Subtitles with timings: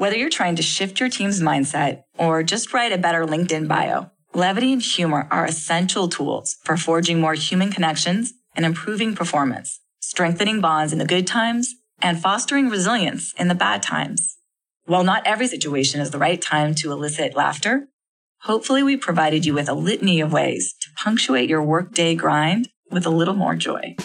[0.00, 4.10] Whether you're trying to shift your team's mindset or just write a better LinkedIn bio,
[4.32, 10.62] levity and humor are essential tools for forging more human connections and improving performance, strengthening
[10.62, 14.38] bonds in the good times, and fostering resilience in the bad times.
[14.86, 17.88] While not every situation is the right time to elicit laughter,
[18.44, 23.04] hopefully we provided you with a litany of ways to punctuate your workday grind with
[23.04, 23.96] a little more joy.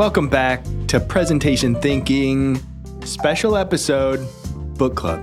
[0.00, 2.58] Welcome back to Presentation Thinking,
[3.04, 4.26] special episode
[4.78, 5.22] Book Club.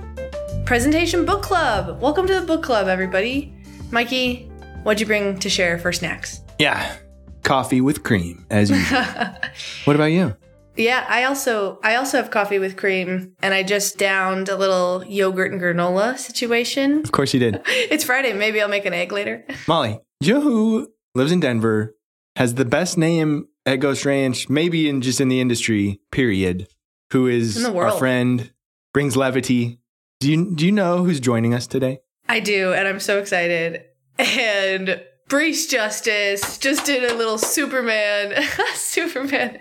[0.66, 2.00] Presentation Book Club.
[2.00, 3.52] Welcome to the book club, everybody.
[3.90, 4.48] Mikey,
[4.84, 6.44] what'd you bring to share for snacks?
[6.60, 6.96] Yeah,
[7.42, 9.02] coffee with cream, as usual.
[9.84, 10.36] what about you?
[10.76, 15.04] Yeah, I also I also have coffee with cream, and I just downed a little
[15.04, 17.00] yogurt and granola situation.
[17.00, 17.62] Of course you did.
[17.66, 18.32] It's Friday.
[18.32, 19.44] Maybe I'll make an egg later.
[19.66, 21.96] Molly, you know who lives in Denver,
[22.36, 26.68] has the best name at Ghost Ranch, maybe in just in the industry, period,
[27.12, 28.50] who is In the our friend,
[28.94, 29.80] brings levity.
[30.20, 32.00] Do you do you know who's joining us today?
[32.28, 33.82] I do, and I'm so excited.
[34.18, 38.42] And Brees Justice just did a little Superman,
[38.74, 39.60] Superman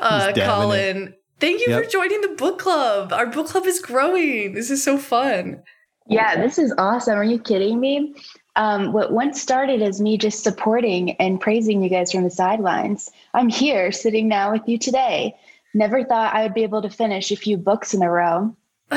[0.00, 1.14] uh, He's dabbing call it.
[1.40, 1.84] Thank you Yep.
[1.84, 3.12] for joining the book club.
[3.12, 4.54] Our book club is growing.
[4.54, 5.62] This is so fun.
[6.08, 7.16] Yeah, this is awesome.
[7.16, 8.14] Are you kidding me?
[8.58, 13.08] Um, what once started as me just supporting and praising you guys from the sidelines,
[13.32, 15.36] I'm here sitting now with you today.
[15.74, 18.54] Never thought I would be able to finish a few books in a row.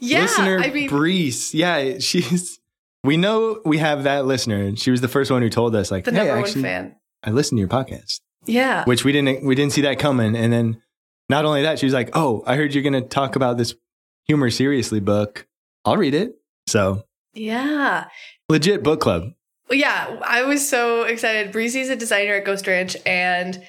[0.00, 1.52] yeah, listener I mean, Brees.
[1.52, 2.58] Yeah, she's.
[3.02, 4.74] We know we have that listener.
[4.76, 6.96] She was the first one who told us, like, the "Hey, number actually, one fan.
[7.22, 8.84] I listened to your podcast," Yeah.
[8.84, 10.34] which we didn't we didn't see that coming.
[10.34, 10.80] And then,
[11.28, 13.74] not only that, she was like, "Oh, I heard you're going to talk about this
[14.26, 15.46] humor seriously book.
[15.84, 18.06] I'll read it." So Yeah.
[18.48, 19.32] legit book club.
[19.70, 21.50] Yeah, I was so excited.
[21.52, 23.62] Breezy's a designer at Ghost Ranch, and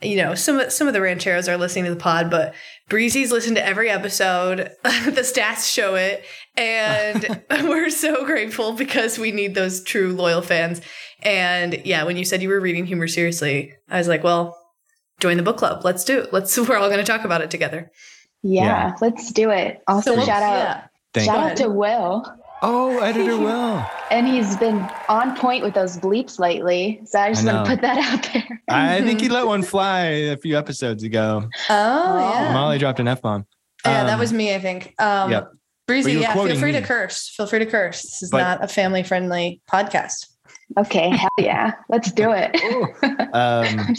[0.00, 2.54] you know some of some of the rancheros are listening to the pod, but
[2.88, 4.70] Breezy's listened to every episode.
[4.82, 6.24] the stats show it,
[6.56, 10.80] and we're so grateful because we need those true loyal fans.
[11.22, 14.58] And yeah, when you said you were reading humor seriously, I was like, well,
[15.20, 15.84] join the book club.
[15.84, 16.32] Let's do it.
[16.32, 16.56] Let's.
[16.58, 17.90] We're all going to talk about it together.
[18.42, 18.92] Yeah, Yeah.
[19.02, 19.82] let's do it.
[19.86, 21.24] Also, So, shout out, yeah.
[21.24, 22.24] Shout out to Will,
[22.62, 23.84] Oh, editor Will.
[24.10, 27.00] and he's been on point with those bleeps lately.
[27.04, 28.62] So I just I want to put that out there.
[28.68, 31.48] I think he let one fly a few episodes ago.
[31.68, 32.52] Oh yeah.
[32.52, 33.46] Molly dropped an F bomb.
[33.84, 34.94] Yeah, that was me, I think.
[35.00, 35.50] Um, yep.
[35.88, 37.28] Breezy, But you were yeah, feel quoting free to curse.
[37.36, 38.02] Feel free to curse.
[38.02, 40.28] This is But- not a family friendly podcast.
[40.78, 42.56] Okay, hell yeah, let's do it.
[43.34, 43.94] Um,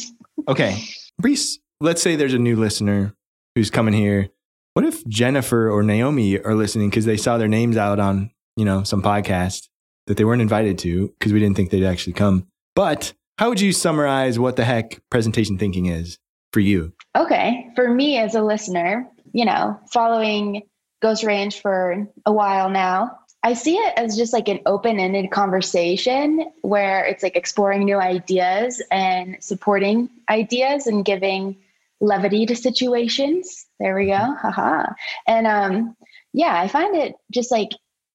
[0.47, 0.79] okay,
[1.21, 1.57] Brees.
[1.81, 3.13] Let's say there's a new listener
[3.55, 4.29] who's coming here.
[4.73, 8.65] What if Jennifer or Naomi are listening because they saw their names out on you
[8.65, 9.67] know some podcast
[10.07, 12.47] that they weren't invited to because we didn't think they'd actually come.
[12.75, 16.17] But how would you summarize what the heck presentation thinking is
[16.51, 16.93] for you?
[17.15, 17.69] Okay.
[17.75, 20.63] For me as a listener, you know, following
[21.01, 25.31] Ghost Ranch for a while now, I see it as just like an open ended
[25.31, 31.57] conversation where it's like exploring new ideas and supporting ideas and giving
[31.99, 33.65] levity to situations.
[33.79, 34.13] There we go.
[34.13, 34.85] Haha.
[35.27, 35.95] And um,
[36.31, 37.71] yeah, I find it just like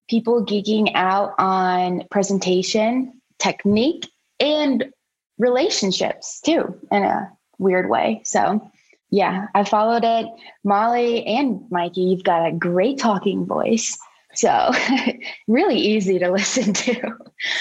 [0.08, 4.08] people geeking out on presentation, technique,
[4.40, 4.92] and
[5.38, 8.22] relationships too, in a weird way.
[8.24, 8.70] So
[9.10, 10.26] yeah, I followed it.
[10.64, 13.98] Molly and Mikey, you've got a great talking voice.
[14.34, 14.70] So
[15.48, 17.00] really easy to listen to.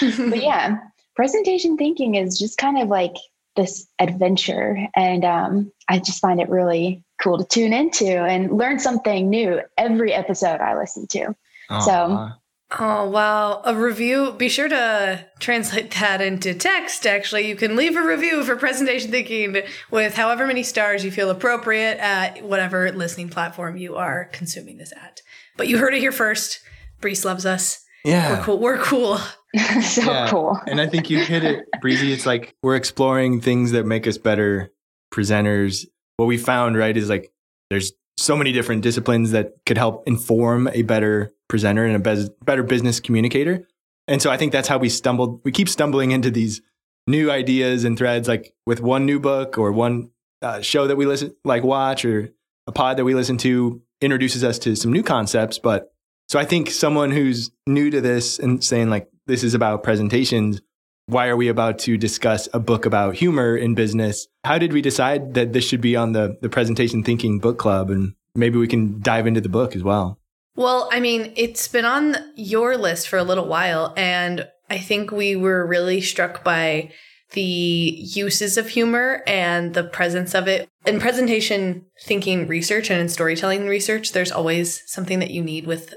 [0.00, 0.78] but yeah,
[1.16, 3.14] presentation thinking is just kind of like
[3.56, 4.86] this adventure.
[4.94, 9.60] And um, I just find it really cool to tune into and learn something new
[9.76, 11.34] every episode I listen to.
[11.80, 12.37] So- Aw.
[12.78, 13.62] Oh, wow.
[13.64, 14.32] A review.
[14.32, 17.48] Be sure to translate that into text, actually.
[17.48, 21.96] You can leave a review for presentation thinking with however many stars you feel appropriate
[21.98, 25.22] at whatever listening platform you are consuming this at.
[25.56, 26.60] But you heard it here first.
[27.00, 27.82] Brees loves us.
[28.04, 28.58] yeah, We're cool.
[28.58, 29.16] We're cool.
[29.82, 30.28] so Yeah.
[30.28, 30.60] cool.
[30.66, 32.12] and I think you hit it, Breezy.
[32.12, 34.70] It's like we're exploring things that make us better
[35.10, 35.86] presenters.
[36.18, 37.32] What we found, right, is like
[37.70, 42.30] there's so many different disciplines that could help inform a better presenter and a bez-
[42.44, 43.66] better business communicator.
[44.06, 45.40] And so I think that's how we stumbled.
[45.44, 46.62] We keep stumbling into these
[47.06, 50.10] new ideas and threads, like with one new book or one
[50.40, 52.30] uh, show that we listen, like watch, or
[52.66, 55.58] a pod that we listen to introduces us to some new concepts.
[55.58, 55.92] But
[56.28, 60.60] so I think someone who's new to this and saying like this is about presentations
[61.08, 64.28] why are we about to discuss a book about humor in business?
[64.44, 67.88] How did we decide that this should be on the, the presentation thinking book club?
[67.88, 70.17] And maybe we can dive into the book as well.
[70.58, 75.12] Well, I mean, it's been on your list for a little while, and I think
[75.12, 76.90] we were really struck by
[77.30, 80.68] the uses of humor and the presence of it.
[80.84, 85.94] In presentation thinking research and in storytelling research, there's always something that you need with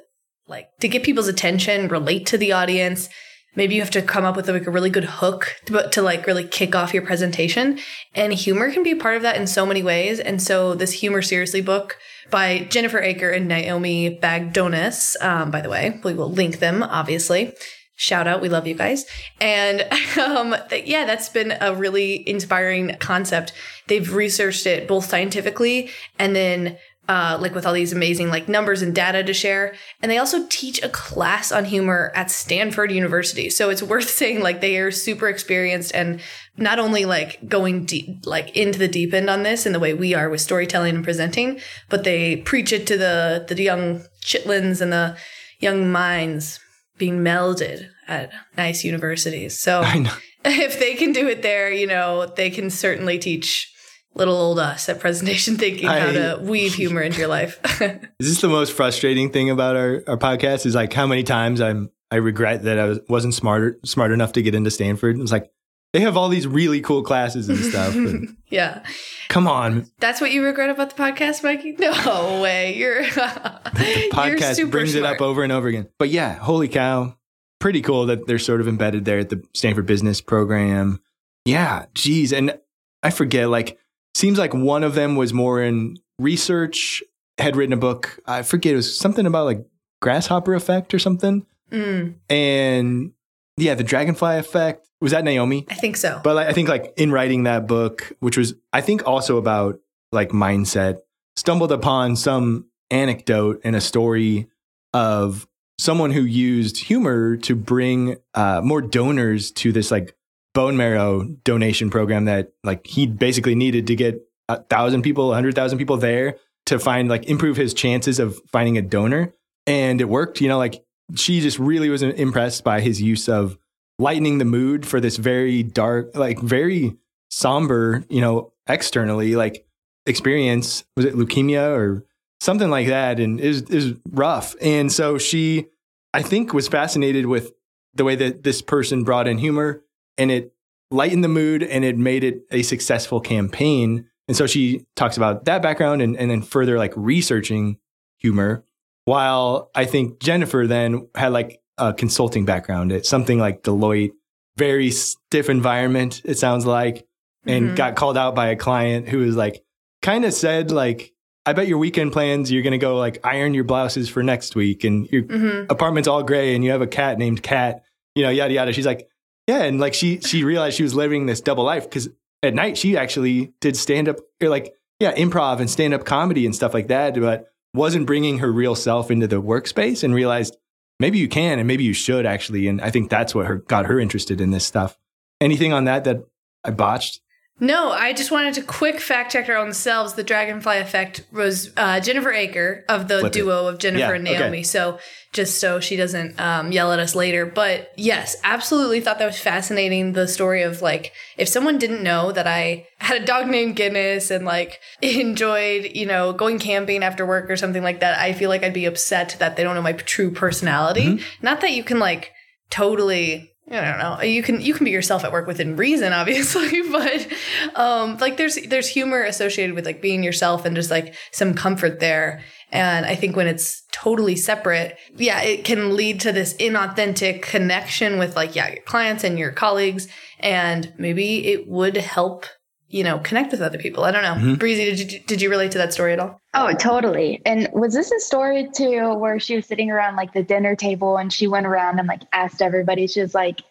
[0.47, 3.09] like to get people's attention, relate to the audience.
[3.55, 6.27] Maybe you have to come up with like a really good hook to, to like
[6.27, 7.79] really kick off your presentation.
[8.13, 10.19] And humor can be part of that in so many ways.
[10.19, 11.97] And so this Humor Seriously book
[12.29, 17.53] by Jennifer Aaker and Naomi Bagdonas, um, by the way, we will link them obviously.
[17.95, 19.05] Shout out we love you guys.
[19.39, 19.81] And
[20.17, 23.53] um, th- yeah that's been a really inspiring concept.
[23.87, 26.77] They've researched it both scientifically and then
[27.11, 29.75] uh, like with all these amazing like numbers and data to share.
[30.01, 33.49] And they also teach a class on humor at stanford university.
[33.49, 36.21] So it's worth saying like they are super experienced and
[36.55, 39.93] not only like going deep like into the deep end on this in the way
[39.93, 41.59] we are with storytelling and presenting
[41.89, 45.17] but they preach it to the the young chitlins and the
[45.59, 46.61] young minds
[46.97, 49.59] being melded at nice universities.
[49.59, 49.81] So
[50.45, 53.70] if they can do it there, you know, they can certainly teach
[54.13, 57.59] little old uh, us at presentation thinking I, how to weave humor into your life.
[58.19, 60.65] is this the most frustrating thing about our, our podcast?
[60.65, 64.33] Is like how many times I'm I regret that I was, wasn't smarter smart enough
[64.33, 65.19] to get into Stanford.
[65.19, 65.51] It's like
[65.93, 67.95] they have all these really cool classes and stuff.
[67.95, 68.83] And yeah.
[69.29, 69.87] Come on.
[69.99, 71.73] That's what you regret about the podcast, Mikey?
[71.73, 72.75] No way.
[72.75, 75.05] You're the podcast you're brings smart.
[75.05, 75.89] it up over and over again.
[75.97, 77.17] But yeah, holy cow.
[77.59, 80.99] Pretty cool that they're sort of embedded there at the Stanford Business Program.
[81.45, 82.33] Yeah, geez.
[82.33, 82.57] And
[83.03, 83.77] I forget, like,
[84.15, 87.03] seems like one of them was more in research,
[87.37, 88.19] had written a book.
[88.25, 89.65] I forget, it was something about like
[90.01, 91.45] grasshopper effect or something.
[91.71, 92.15] Mm.
[92.29, 93.13] And
[93.57, 94.87] yeah, the dragonfly effect.
[94.99, 95.65] Was that Naomi?
[95.69, 96.21] I think so.
[96.23, 99.79] But like, I think like in writing that book, which was I think also about
[100.11, 100.99] like mindset,
[101.35, 104.47] stumbled upon some anecdote and a story
[104.93, 105.47] of
[105.79, 110.15] someone who used humor to bring uh, more donors to this like
[110.53, 115.35] bone marrow donation program that like he basically needed to get a thousand people, a
[115.35, 119.33] hundred thousand people there to find like improve his chances of finding a donor.
[119.67, 120.83] And it worked, you know, like
[121.15, 123.57] she just really was impressed by his use of
[123.99, 126.97] lightening the mood for this very dark, like very
[127.29, 129.65] somber, you know, externally, like
[130.05, 130.83] experience.
[130.95, 132.05] Was it leukemia or
[132.39, 133.19] something like that?
[133.19, 134.55] And is is rough.
[134.61, 135.67] And so she,
[136.13, 137.53] I think, was fascinated with
[137.93, 139.83] the way that this person brought in humor
[140.21, 140.53] and it
[140.91, 144.05] lightened the mood and it made it a successful campaign.
[144.27, 147.79] And so she talks about that background and, and then further like researching
[148.19, 148.63] humor.
[149.05, 154.11] While I think Jennifer then had like a consulting background at something like Deloitte,
[154.57, 157.07] very stiff environment, it sounds like,
[157.45, 157.75] and mm-hmm.
[157.75, 159.63] got called out by a client who was like,
[160.03, 161.13] kind of said, like,
[161.47, 164.55] I bet your weekend plans, you're going to go like iron your blouses for next
[164.55, 165.71] week and your mm-hmm.
[165.71, 167.81] apartment's all gray and you have a cat named Cat,
[168.13, 168.73] you know, yada, yada.
[168.73, 169.07] She's like,
[169.51, 169.63] yeah.
[169.63, 172.09] And like she, she realized she was living this double life because
[172.41, 176.45] at night she actually did stand up or like, yeah, improv and stand up comedy
[176.45, 180.55] and stuff like that, but wasn't bringing her real self into the workspace and realized
[180.99, 182.67] maybe you can and maybe you should actually.
[182.67, 184.97] And I think that's what her, got her interested in this stuff.
[185.41, 186.23] Anything on that that
[186.63, 187.20] I botched?
[187.61, 190.15] No, I just wanted to quick fact check our own selves.
[190.15, 193.73] The dragonfly effect was uh, Jennifer Aaker of the Flip duo it.
[193.73, 194.57] of Jennifer yeah, and Naomi.
[194.57, 194.63] Okay.
[194.63, 194.97] So
[195.31, 197.45] just so she doesn't um, yell at us later.
[197.45, 200.13] But yes, absolutely thought that was fascinating.
[200.13, 204.31] The story of like, if someone didn't know that I had a dog named Guinness
[204.31, 208.49] and like enjoyed, you know, going camping after work or something like that, I feel
[208.49, 211.05] like I'd be upset that they don't know my true personality.
[211.05, 211.45] Mm-hmm.
[211.45, 212.31] Not that you can like
[212.71, 214.23] totally I don't know.
[214.23, 217.27] You can you can be yourself at work within reason, obviously, but
[217.75, 221.99] um, like there's there's humor associated with like being yourself and just like some comfort
[221.99, 222.41] there.
[222.71, 228.19] And I think when it's totally separate, yeah, it can lead to this inauthentic connection
[228.19, 230.07] with like yeah your clients and your colleagues,
[230.39, 232.45] and maybe it would help
[232.91, 234.03] you know connect with other people.
[234.03, 234.33] I don't know.
[234.33, 234.55] Mm-hmm.
[234.55, 236.41] Breezy, did you did you relate to that story at all?
[236.53, 237.41] Oh, totally.
[237.45, 241.17] And was this a story too where she was sitting around like the dinner table
[241.17, 243.61] and she went around and like asked everybody, she was like,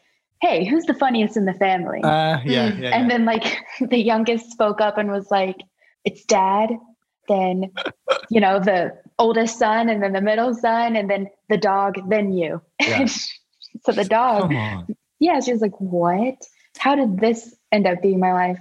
[0.40, 2.00] Hey, who's the funniest in the family?
[2.02, 5.56] Uh, yeah, yeah, And then like the youngest spoke up and was like,
[6.04, 6.70] It's dad,
[7.28, 7.70] then
[8.30, 12.32] you know, the oldest son, and then the middle son, and then the dog, then
[12.32, 12.60] you.
[12.80, 13.04] Yeah.
[13.84, 14.52] so the dog,
[15.20, 16.36] yeah, she was like, What?
[16.78, 18.58] How did this end up being my life?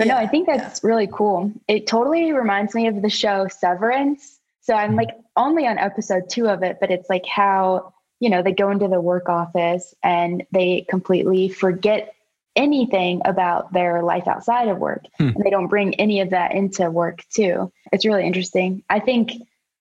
[0.00, 0.88] But yeah, no, I think that's yeah.
[0.88, 1.52] really cool.
[1.68, 4.40] It totally reminds me of the show Severance.
[4.62, 8.42] So I'm like only on episode two of it, but it's like how, you know,
[8.42, 12.14] they go into the work office and they completely forget
[12.56, 15.04] anything about their life outside of work.
[15.18, 15.28] Hmm.
[15.34, 17.70] And they don't bring any of that into work too.
[17.92, 18.82] It's really interesting.
[18.88, 19.32] I think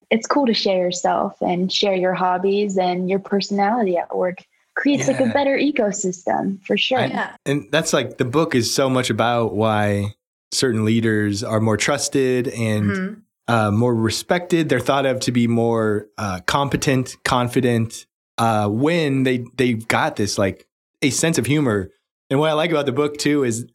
[0.10, 4.44] it's cool to share yourself and share your hobbies and your personality at work.
[4.76, 7.00] Creates like a better ecosystem for sure.
[7.00, 7.36] Yeah.
[7.46, 10.14] And that's like the book is so much about why
[10.54, 13.22] certain leaders are more trusted and Mhm.
[13.48, 14.70] uh, more respected.
[14.70, 18.06] They're thought of to be more uh, competent, confident
[18.38, 20.66] uh, when they they've got this like
[21.02, 21.90] a sense of humor.
[22.30, 23.66] And what I like about the book too is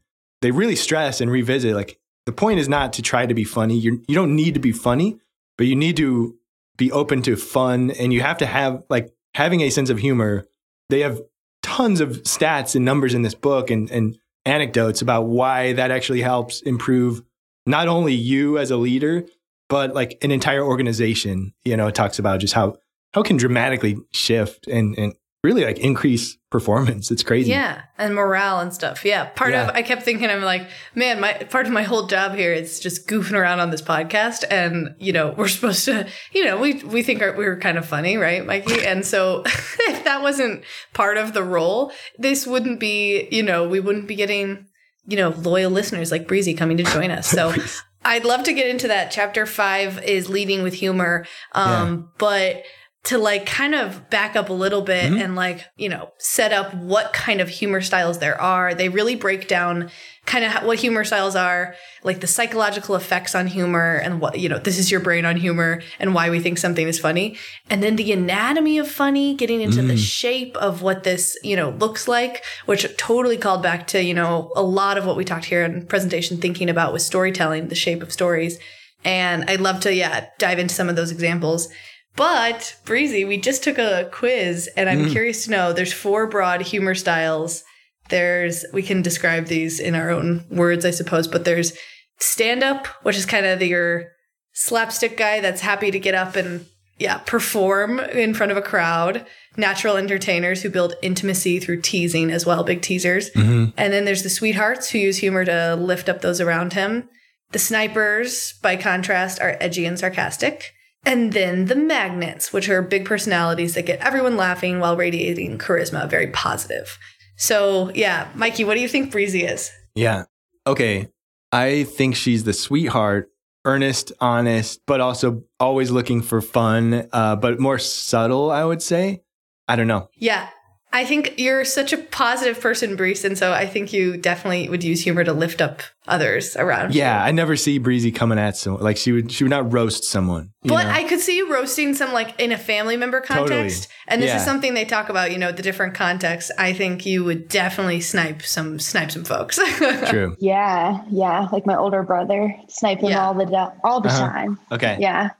[0.40, 3.76] they really stress and revisit like the point is not to try to be funny.
[3.78, 5.18] You you don't need to be funny,
[5.58, 6.34] but you need to
[6.78, 10.46] be open to fun, and you have to have like having a sense of humor.
[10.90, 11.20] They have
[11.62, 16.20] tons of stats and numbers in this book and and anecdotes about why that actually
[16.20, 17.22] helps improve
[17.66, 19.24] not only you as a leader
[19.70, 21.54] but like an entire organization.
[21.64, 22.76] You know it talks about just how
[23.12, 25.14] how can dramatically shift and and
[25.44, 29.04] really like increase performance it's crazy Yeah, and morale and stuff.
[29.04, 29.68] Yeah, part Yeah.
[29.68, 32.80] of I kept thinking I'm like, man, my part of my whole job here is
[32.80, 36.74] just goofing around on this podcast, and you know we're supposed to, you know, we
[36.84, 38.84] we think our, we were kind of funny, right, Mikey?
[38.84, 43.80] And so if that wasn't part of the role, this wouldn't be, you know, we
[43.80, 44.66] wouldn't be getting,
[45.06, 47.26] you know, loyal listeners like Breezy coming to join us.
[47.28, 47.52] So.
[48.06, 49.10] I'd love to get into that.
[49.10, 51.24] Chapter five is leading with humor.
[51.52, 52.62] Um, but
[53.04, 55.22] to like kind of back up a little bit Mhm.
[55.22, 58.72] and like, you know, set up what kind of humor styles there are.
[58.74, 59.90] They really break down
[60.24, 64.48] kind of what humor styles are, like the psychological effects on humor and what, you
[64.48, 67.36] know, this is your brain on humor and why we think something is funny.
[67.68, 69.98] And then the anatomy of funny, getting into the Mm.
[69.98, 74.50] shape of what this, you know, looks like, which totally called back to, you know,
[74.56, 78.02] a lot of what we talked here in presentation thinking about with storytelling, the shape
[78.02, 78.58] of stories.
[79.04, 81.68] And I'd love to, yeah, dive into some of those examples.
[82.16, 85.12] But Breezy, we just took a quiz and I'm Mm.
[85.12, 87.64] curious to know there's four broad humor styles.
[88.08, 91.72] There's we can describe these in our own words, I suppose, but there's
[92.20, 94.12] stand up, which is kind of your
[94.52, 96.66] slapstick guy that's happy to get up and
[96.96, 99.26] yeah, perform in front of a crowd.
[99.56, 103.30] Natural entertainers who build intimacy through teasing as well, big teasers.
[103.30, 103.72] Mhm.
[103.76, 107.08] And then there's the sweethearts who use humor to lift up those around him.
[107.50, 110.72] The snipers, by contrast, are edgy and sarcastic.
[111.06, 116.08] And then the magnets, which are big personalities that get everyone laughing while radiating charisma,
[116.08, 116.98] very positive.
[117.36, 119.70] So, yeah, Mikey, what do you think Breezy is?
[119.94, 120.24] yeah.
[120.66, 121.08] Okay.
[121.52, 123.30] I think she's the sweetheart
[123.66, 129.22] earnest honest but also always looking for fun uh, but more subtle i would say.
[129.66, 130.10] I don't know.
[130.16, 130.48] Yeah,
[130.94, 134.84] I think you're such a positive person, Breeze, and so I think you definitely would
[134.84, 136.94] use humor to lift up others around.
[136.94, 137.28] yeah you.
[137.28, 140.50] i never see breezy coming at someone like she would she would not roast someone
[140.62, 140.90] But know?
[140.90, 143.48] I could see you roasting some like in a family member Totally.
[143.48, 143.88] context.
[144.06, 144.36] And this Yeah.
[144.36, 146.50] is something they talk about, you know, the different contexts.
[146.58, 149.56] I think you would definitely snipe some snipe some folks.
[150.10, 153.22] true Yeah, yeah, like my older brother, snipe him Yeah.
[153.26, 154.28] all the all the Uh-huh.
[154.28, 154.58] time.
[154.70, 155.30] okay Yeah,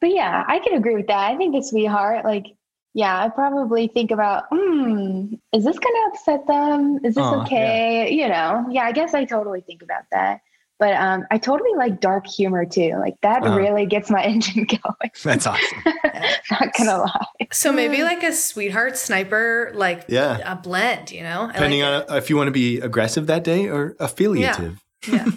[0.00, 1.30] but yeah, I can agree with that.
[1.30, 2.46] I think the sweetheart, like,
[2.94, 7.00] yeah, I probably think about, hmm, is this gonna upset them?
[7.04, 8.10] Is this Aw, okay?
[8.12, 10.40] You know, yeah, I guess I totally think about that.
[10.80, 12.96] But um, I totally like dark humor too.
[12.98, 13.56] Like that Uh-huh.
[13.56, 15.10] really gets my engine going.
[15.22, 15.82] that's awesome
[16.50, 17.26] Not gonna lie.
[17.52, 20.40] so maybe like a sweetheart sniper, like Yeah.
[20.50, 21.46] a blend, you know?
[21.48, 24.82] Depending like on if you want to be aggressive that day or affiliative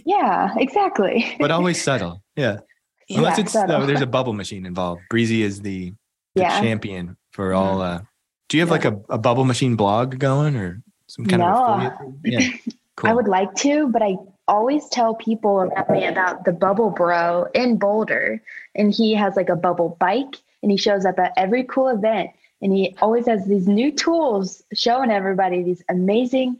[0.05, 1.35] Yeah, exactly.
[1.39, 2.59] but always subtle yeah
[3.07, 3.79] Yeah, unless it's subtle.
[3.79, 5.93] no, there's a bubble machine involved breezy is the,
[6.35, 6.59] the Yeah.
[6.59, 8.01] champion for all uh
[8.49, 11.53] do you have like a, a bubble machine blog going or some kind No.
[11.53, 11.93] of affiliate
[12.25, 14.17] yeah cool I would like to, but I
[14.47, 18.41] always tell people around me about the Bubble Bro in Boulder.
[18.73, 22.31] And he has like a bubble bike and he shows up at every cool event.
[22.63, 26.57] And he always has these new tools showing everybody these amazing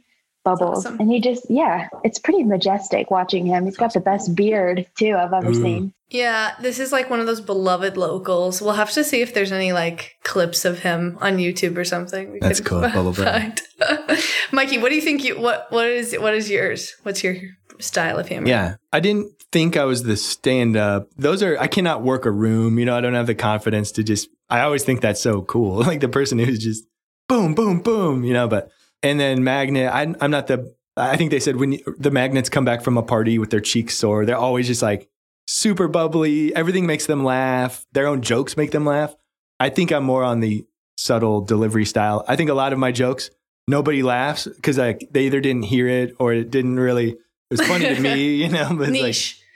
[0.48, 0.86] bubbles.
[0.86, 1.00] awesome.
[1.00, 3.66] And he just, yeah, it's pretty majestic watching him.
[3.66, 5.54] He's got the best beard too I've ever Ooh.
[5.54, 5.94] seen.
[6.10, 8.62] Yeah, this is like one of those beloved locals.
[8.62, 12.32] We'll have to see if there's any like clips of him on YouTube or something.
[12.32, 13.25] we That's cool, Bubble Bro.
[13.25, 13.62] find.
[14.54, 16.96] Mikey, what do you think you what what is what is yours?
[17.04, 17.36] What's your
[17.80, 18.48] style of humor?
[18.48, 18.75] Yeah.
[18.94, 21.10] I didn't think I was the stand up.
[21.18, 22.80] Those are, I cannot work a room.
[22.80, 25.84] You know, I don't have the confidence to just, I always think that's so cool.
[25.88, 26.86] Like the person who's just
[27.27, 28.70] boom, boom, boom, you know, but,
[29.04, 32.50] and then magnet, I, I'm not the, I think they said when you, the magnets
[32.50, 35.10] come back from a party with their cheeks sore, they're always just like
[35.48, 36.56] super bubbly.
[36.56, 37.86] Everything makes them laugh.
[37.94, 39.16] Their own jokes make them laugh.
[39.60, 40.66] I think I'm more on the
[40.98, 42.24] subtle delivery style.
[42.27, 43.30] I think a lot of my jokes,
[43.68, 47.18] nobody laughs because like they either didn't hear it or it didn't really, it
[47.50, 49.16] was funny to me, you know, but it's like,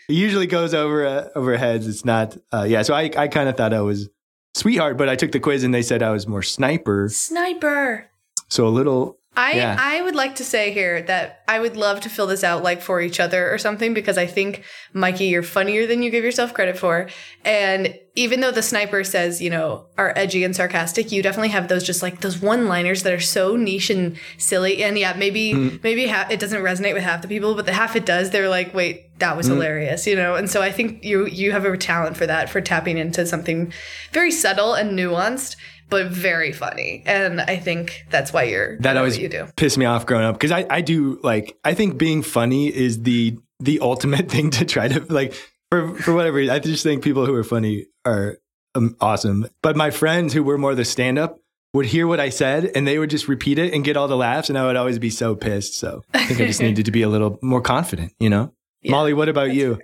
[0.10, 1.88] it usually goes over uh, over heads.
[1.88, 2.81] It's not, uh, yeah.
[2.83, 4.10] So I, I kind of thought I was
[4.53, 7.10] sweetheart, but I took the quiz and they said I was more sniper.
[7.10, 8.07] Sniper.
[8.50, 9.77] So a little, I Yeah.
[9.79, 12.81] I would like to say here that I would love to fill this out like
[12.81, 16.53] for each other or something because I think Mikey, you're funnier than you give yourself
[16.53, 17.07] credit for.
[17.45, 21.69] And even though the sniper says, you know, are edgy and sarcastic, you definitely have
[21.69, 24.83] those just like those one-liners that are so niche and silly.
[24.83, 25.77] And yeah, maybe hmm.
[25.81, 28.50] maybe ha- it doesn't resonate with half the people, but the half it does, they're
[28.50, 29.53] like, wait, that was hmm.
[29.53, 30.35] hilarious, you know.
[30.35, 33.71] And so I think you you have a talent for that, for tapping into something
[34.11, 35.55] very subtle and nuanced.
[35.91, 39.48] But very funny, and I think that's why you're that always you do.
[39.57, 43.03] pissed me off growing up because I, I do like I think being funny is
[43.03, 45.33] the the ultimate thing to try to like
[45.69, 46.55] for for whatever reason.
[46.55, 48.38] I just think people who are funny are
[48.75, 49.48] um, awesome.
[49.62, 51.39] But my friends who were more the stand up
[51.74, 54.17] would hear what I said and they would just repeat it and get all the
[54.17, 55.77] laughs and I would always be so pissed.
[55.77, 58.53] So I think I just needed to be a little more confident, you know.
[58.81, 59.79] Yeah, Molly, what about you?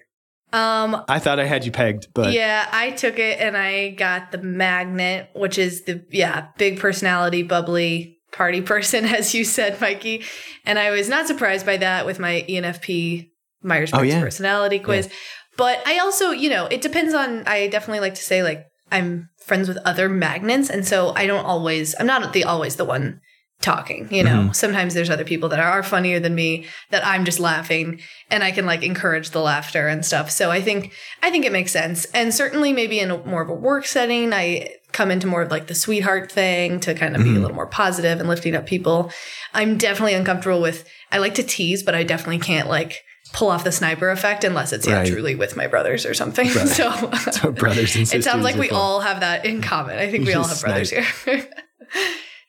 [0.58, 4.32] Um, I thought I had you pegged, but yeah, I took it and I got
[4.32, 10.24] the magnet, which is the yeah big personality, bubbly party person, as you said, Mikey.
[10.66, 13.30] And I was not surprised by that with my ENFP
[13.62, 14.22] Myers Briggs Oh, yeah.
[14.22, 15.10] personality quiz.
[15.58, 17.44] But I also, you know, it depends on.
[17.48, 21.46] I definitely like to say like I'm friends with other magnets, and so I don't
[21.46, 21.96] always.
[22.00, 23.22] I'm not the always the one
[23.60, 24.50] talking you know?
[24.50, 24.56] Mhm.
[24.56, 28.00] sometimes there's other people that are funnier than me that i'm just laughing
[28.30, 30.30] and i can like encourage the laughter and stuff.
[30.30, 32.06] So i think i think it makes sense.
[32.14, 35.52] And certainly maybe in a, more of a work setting i come into more of
[35.52, 37.42] like the sweetheart thing to kind of be a Mhm.
[37.42, 39.12] little more positive and lifting up people.
[39.54, 43.02] I'm definitely uncomfortable with i like to tease but i definitely can't like
[43.34, 46.48] pull off the sniper effect unless it's yeah truly with my brothers or something.
[46.56, 46.68] Right.
[46.68, 46.92] so
[47.32, 48.78] So brothers and sisters it sounds like we fun.
[48.78, 49.98] all have that in common.
[49.98, 51.06] I think we all have brothers here.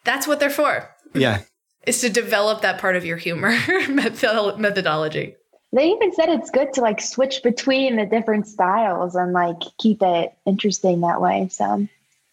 [0.05, 1.43] That's what they're for Yeah.
[1.87, 3.51] is to develop that part of your humor
[3.89, 5.37] methodology.
[5.73, 10.03] They even said it's good to like switch between the different styles and like keep
[10.03, 11.49] it interesting that way.
[11.51, 11.87] So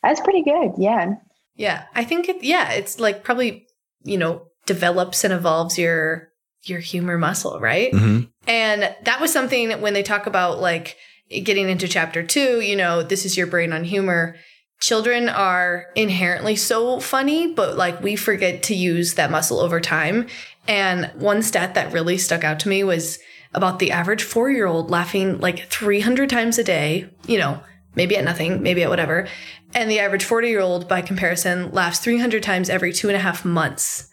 [0.03, 0.74] that's pretty good.
[0.77, 1.15] Yeah.
[1.55, 2.44] Yeah, I think it.
[2.44, 3.67] Yeah, it's like probably
[4.03, 6.29] you know develops and evolves your
[6.63, 7.94] your humor muscle, right?
[7.94, 10.98] hmm And that was something when they talk about like
[11.29, 12.62] getting into chapter two.
[12.62, 14.35] You know, this is your brain on humor.
[14.79, 20.27] Children are inherently so funny, but like we forget to use that muscle over time.
[20.68, 23.20] And one stat that really stuck out to me was
[23.53, 27.61] about the average four year old laughing like 300 times a day, you know,
[27.96, 29.27] maybe at nothing, maybe at whatever.
[29.74, 33.20] And the average 40 year old, by comparison, laughs 300 times every two and a
[33.20, 34.09] half months,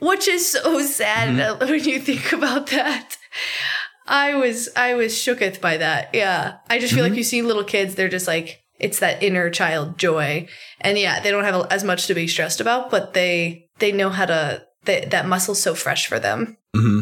[0.00, 3.16] which is so sad uh, when you think about that.
[4.06, 6.10] I was I was shooketh by that.
[6.14, 6.58] Yeah.
[6.70, 9.98] I just feel like you see little kids, they're just like it's that inner child
[9.98, 10.48] joy.
[10.80, 14.10] And yeah, they don't have as much to be stressed about, but they they know
[14.10, 16.56] how to they, that muscle's so fresh for them.
[16.74, 17.00] hmm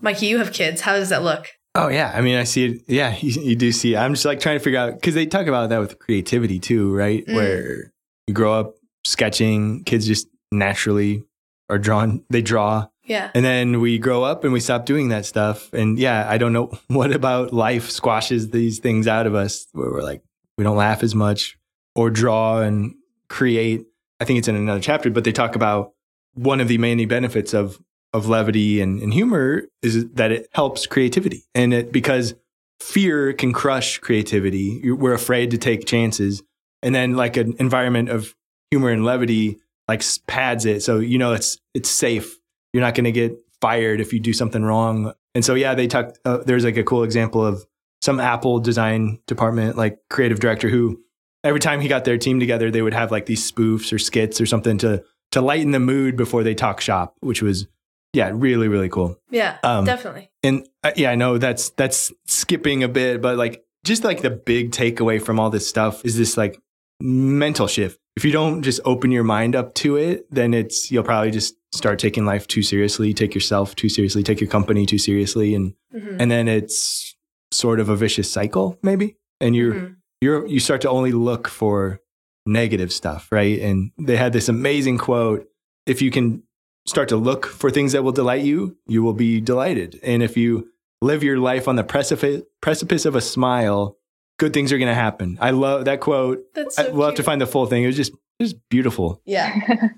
[0.00, 0.80] Mikey, you have kids.
[0.80, 1.46] How does that look?
[1.74, 2.82] Oh yeah, I mean, I see it.
[2.88, 3.94] Yeah, you, you do see.
[3.94, 3.98] It.
[3.98, 6.94] I'm just like trying to figure out because they talk about that with creativity too,
[6.94, 7.24] right?
[7.26, 7.34] Mm.
[7.34, 7.92] Where
[8.26, 11.24] you grow up sketching, kids just naturally
[11.68, 12.24] are drawn.
[12.30, 13.30] They draw, Yeah.
[13.34, 15.72] and then we grow up and we stop doing that stuff.
[15.72, 19.90] And yeah, I don't know what about life squashes these things out of us where
[19.90, 20.22] we're like
[20.56, 21.58] we don't laugh as much
[21.94, 22.94] or draw and
[23.28, 23.86] create.
[24.20, 25.92] I think it's in another chapter, but they talk about
[26.34, 27.78] one of the many benefits of
[28.14, 31.44] of levity and, and humor is that it helps creativity.
[31.54, 32.34] And it because
[32.78, 34.90] fear can crush creativity.
[34.92, 36.42] We're afraid to take chances.
[36.82, 38.34] And then like an environment of
[38.70, 40.82] humor and levity like pads it.
[40.82, 42.38] So you know it's it's safe.
[42.72, 45.12] You're not going to get fired if you do something wrong.
[45.34, 47.64] And so yeah, they talked uh, there's like a cool example of
[48.02, 51.00] some Apple design department like creative director who
[51.44, 54.40] every time he got their team together they would have like these spoofs or skits
[54.40, 57.66] or something to to lighten the mood before they talk shop, which was
[58.12, 59.18] yeah, really really cool.
[59.30, 59.56] Yeah.
[59.62, 60.30] Um, definitely.
[60.42, 64.30] And uh, yeah, I know that's that's skipping a bit, but like just like the
[64.30, 66.60] big takeaway from all this stuff is this like
[67.00, 67.98] mental shift.
[68.16, 71.54] If you don't just open your mind up to it, then it's you'll probably just
[71.72, 75.72] start taking life too seriously, take yourself too seriously, take your company too seriously, and
[75.96, 76.16] Mhm.
[76.20, 77.11] and then it's
[77.52, 79.16] sort of a vicious cycle, maybe.
[79.40, 79.96] And you're Mhm.
[80.20, 82.00] you're you start to only look for
[82.46, 83.58] negative stuff, right?
[83.60, 85.46] And they had this amazing quote:
[85.86, 86.42] "If you can
[86.86, 90.00] start to look for things that will delight you, you will be delighted.
[90.02, 90.68] And if you
[91.00, 93.96] live your life on the precipice precipice of a smile,
[94.38, 96.42] good things are going to happen." I love that quote.
[96.54, 97.84] That's I, so we'll have to find the full thing.
[97.84, 99.20] It was just it was beautiful.
[99.24, 99.54] Yeah.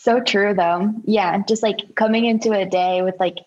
[0.00, 0.92] So true though.
[1.04, 1.42] Yeah.
[1.48, 3.38] Just like coming into a day with like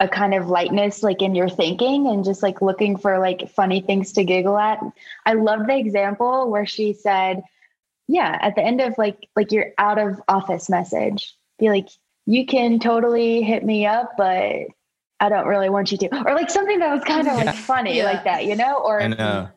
[0.00, 3.80] a kind of lightness like in your thinking and just like looking for like funny
[3.80, 4.78] things to giggle at.
[5.24, 7.42] I love the example where she said,
[8.08, 11.88] yeah, at the end of like like your out of office message, be like,
[12.26, 14.66] you can totally hit me up, but
[15.18, 16.24] I don't really want you to.
[16.26, 17.44] Or like something that was kind of Yeah.
[17.44, 18.04] like funny Yeah.
[18.04, 18.76] like that, you know?
[18.84, 19.48] Or I know.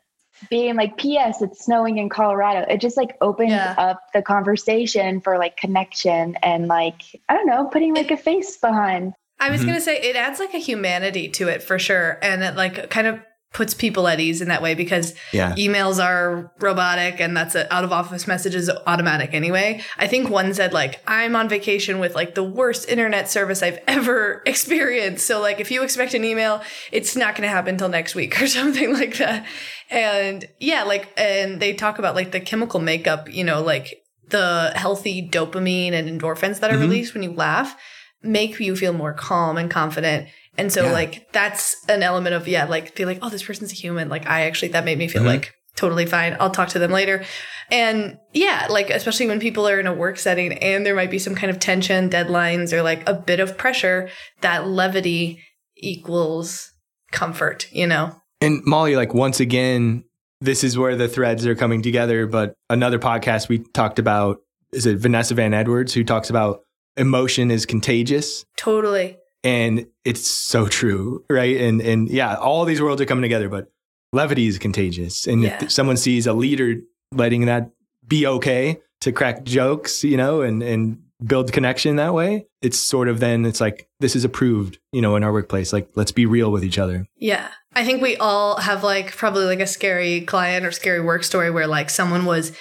[0.50, 1.42] being like, P.S.
[1.42, 2.66] It's snowing in Colorado.
[2.74, 3.76] It just like opens Yeah.
[3.78, 8.56] up the conversation for like connection and like I don't know, putting like a face
[8.56, 9.14] behind.
[9.40, 9.68] I was Mhm.
[9.68, 13.08] gonna say it adds like a humanity to it for sure, and it like kind
[13.08, 13.20] of
[13.52, 15.54] puts people at ease in that way because Yeah.
[15.58, 19.82] emails are robotic and that's a out of office messages automatic anyway.
[19.98, 23.80] I think one said like I'm on vacation with like the worst internet service I've
[23.88, 25.26] ever experienced.
[25.26, 28.40] So like if you expect an email, it's not going to happen until next week
[28.40, 29.44] or something like that.
[29.90, 33.96] And yeah, like and they talk about like the chemical makeup, you know, like
[34.28, 36.82] the healthy dopamine and endorphins that are Mhm.
[36.82, 37.76] released when you laugh
[38.22, 40.28] make you feel more calm and confident.
[40.58, 40.92] And so Yeah.
[40.92, 44.10] like that's an element of yeah, like be like, oh, this person's a human.
[44.10, 45.28] Like I actually that made me feel Mhm.
[45.28, 46.36] like totally fine.
[46.40, 47.24] I'll talk to them later.
[47.72, 51.20] And yeah, like especially when people are in a work setting and there might be
[51.20, 54.10] some kind of tension, deadlines, or like a bit of pressure,
[54.42, 55.40] that levity
[55.78, 56.72] equals
[57.12, 58.16] comfort, you know?
[58.42, 60.04] And Molly, like once again,
[60.42, 62.26] this is where the threads are coming together.
[62.28, 64.38] But another podcast we talked about
[64.74, 66.62] is it Vanessa Van Edwards who talks about
[66.98, 68.46] emotion is contagious.
[68.58, 69.18] Totally.
[69.44, 71.58] And it's so true, right?
[71.58, 73.72] And and yeah, all these worlds are coming together, but
[74.12, 75.28] levity is contagious.
[75.28, 75.64] And Yeah.
[75.64, 76.76] if someone sees a leader
[77.14, 77.72] letting that
[78.08, 83.08] be okay to crack jokes, you know, and and build connection that way, it's sort
[83.08, 85.72] of then it's like this is approved, you know, in our workplace.
[85.72, 87.06] Like let's be real with each other.
[87.18, 87.48] Yeah.
[87.74, 91.52] I think we all have like probably like a scary client or scary work story
[91.52, 92.52] where like someone was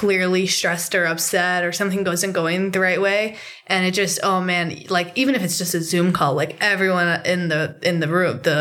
[0.00, 3.36] clearly stressed or upset or something wasn't going the right way
[3.68, 7.08] and it just oh man like even if it's just a zoom call like everyone
[7.24, 8.58] in the in the room the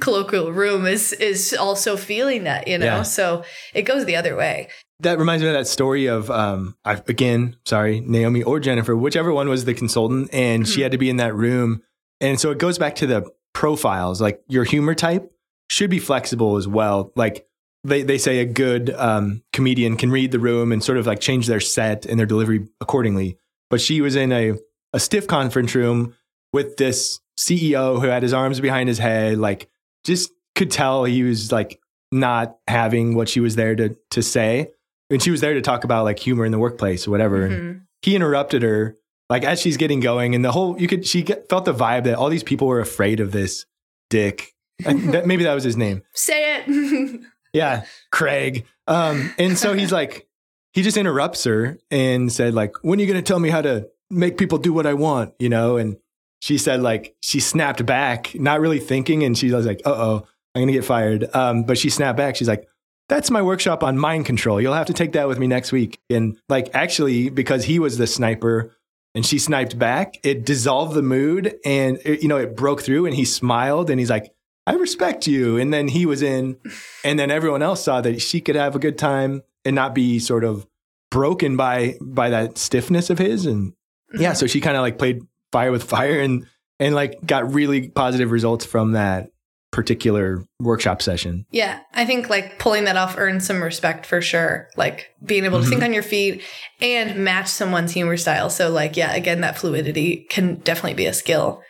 [0.00, 3.02] colloquial room is is also feeling that you know Yeah.
[3.02, 4.68] so it goes the other way
[5.00, 9.32] That reminds me of that story of um I again, sorry, Naomi or Jennifer, whichever
[9.32, 10.82] one was the consultant and she Mhm.
[10.84, 11.82] had to be in that room.
[12.20, 13.20] And so it goes back to the
[13.52, 15.24] profiles, like your humor type
[15.68, 17.12] should be flexible as well.
[17.16, 17.46] Like
[17.84, 21.20] they, they say a good um, comedian can read the room and sort of like
[21.20, 23.38] change their set and their delivery accordingly.
[23.70, 24.54] But she was in a,
[24.92, 26.14] a stiff conference room
[26.52, 29.68] with this CEO who had his arms behind his head, like
[30.04, 31.78] just could tell he was like
[32.12, 34.70] not having what she was there to to say.
[35.10, 37.44] And she was there to talk about like humor in the workplace or whatever.
[37.44, 37.80] And Mhm.
[38.02, 38.96] he interrupted her
[39.28, 42.04] like as she's getting going and the whole you could she get, felt the vibe
[42.04, 43.66] that all these people were afraid of this
[44.10, 47.20] dick that, maybe that was his name say it
[47.54, 48.66] yeah craig.
[48.86, 50.28] Um and so he's like
[50.74, 53.62] he just interrupts her and said like when are you going to tell me how
[53.62, 55.32] to make people do what i want?
[55.38, 55.96] You know and
[56.42, 60.60] she said like she snapped back not really thinking and she was like uh-oh i'm
[60.60, 61.34] going to get fired.
[61.34, 62.36] Um but she snapped back.
[62.36, 62.68] She's like
[63.08, 64.60] that's my workshop on mind control.
[64.60, 66.00] You'll have to take that with me next week.
[66.10, 68.74] And like actually because he was the sniper
[69.14, 73.06] and she sniped back it dissolved the mood and it, you know it broke through
[73.06, 74.33] and he smiled and he's like
[74.66, 76.56] i respect you and then he was in
[77.04, 80.18] and then everyone else saw that she could have a good time and not be
[80.18, 80.66] sort of
[81.10, 83.72] broken by by that stiffness of his and
[84.18, 85.20] yeah so she kind of like played
[85.52, 86.46] fire with fire and
[86.80, 89.30] and like got really positive results from that
[89.74, 94.68] particular workshop session Yeah, I think like pulling that off earns some respect for sure.
[94.76, 95.86] Like being able to think mm-hmm.
[95.86, 96.42] on your feet
[96.80, 98.50] and match someone's humor style.
[98.50, 101.60] So like, yeah, again, that fluidity can definitely be a skill.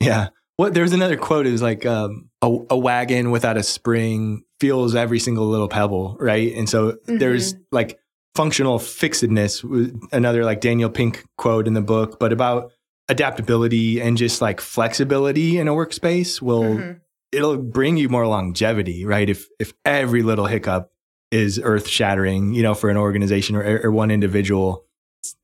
[0.00, 3.62] yeah what there was another quote it was like um, a, a wagon without a
[3.62, 6.52] spring feels every single little pebble right?
[6.54, 7.98] And so there's like
[8.34, 9.64] functional fixedness
[10.12, 12.70] another like daniel pink quote in the book but about
[13.08, 17.00] adaptability and just like flexibility in a workspace will Mhm.
[17.32, 19.28] it'll bring you more longevity right?
[19.28, 20.90] If if every little hiccup
[21.30, 24.84] is earth shattering you know for an organization or, or one individual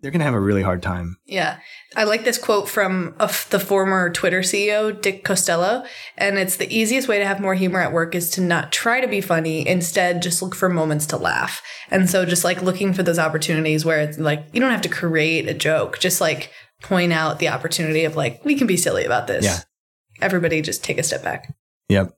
[0.00, 1.58] they're gonna have a really hard time Yeah.
[1.96, 5.86] I like this quote from a f the former Twitter CEO, Dick Costolo.
[6.16, 9.00] And it's the easiest way to have more humor at work is to not try
[9.00, 9.66] to be funny.
[9.66, 11.62] Instead, just look for moments to laugh.
[11.90, 14.88] And so just like looking for those opportunities where it's like, you don't have to
[14.88, 16.50] create a joke, just like
[16.82, 19.44] point out the opportunity of like, we can be silly about this.
[19.44, 19.58] Yeah.
[20.20, 21.54] Everybody just take a step back.
[21.88, 22.12] yep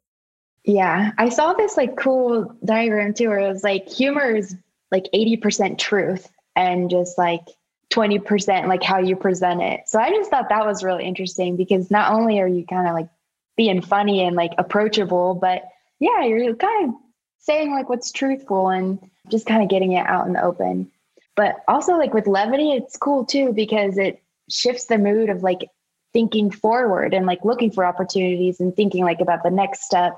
[0.65, 4.55] Yeah, I saw this like cool diagram too, where it was like humor is
[4.91, 7.45] like 80% truth and just like
[7.91, 9.83] 20% like how you present it.
[9.87, 12.95] So I just thought that was really interesting because not only are you kind of
[12.95, 13.09] like
[13.57, 15.69] being funny and like approachable, but
[16.01, 16.95] yeah, you're kind of
[17.39, 18.99] saying like what's truthful and
[19.31, 20.91] just kind of getting it out in the open.
[21.37, 25.69] But also like with levity, it's cool too because it shifts the mood of like
[26.13, 30.17] thinking forward and like looking for opportunities and thinking like about the next step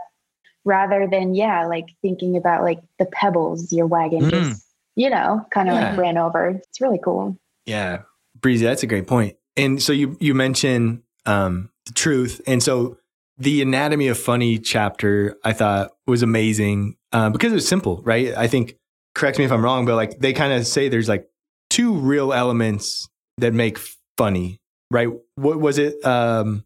[0.64, 4.30] rather than yeah like thinking about like the pebbles your wagon Mm.
[4.30, 4.67] just
[4.98, 5.90] you know kind of Yeah.
[5.90, 8.02] like ran over it's really cool Yeah,
[8.40, 9.36] Breezy, that's a great point.
[9.56, 12.96] And so you you mentioned um, the truth, and so
[13.36, 16.96] the anatomy of funny chapter I thought was amazing.
[17.12, 18.34] uh, because it was simple, right?
[18.36, 18.76] I think,
[19.14, 21.28] correct me if I'm wrong, but like they kind of say there's like
[21.70, 23.08] two real elements
[23.38, 23.78] that make
[24.16, 24.58] funny,
[24.90, 25.08] right?
[25.36, 26.02] What was it?
[26.04, 26.64] Um,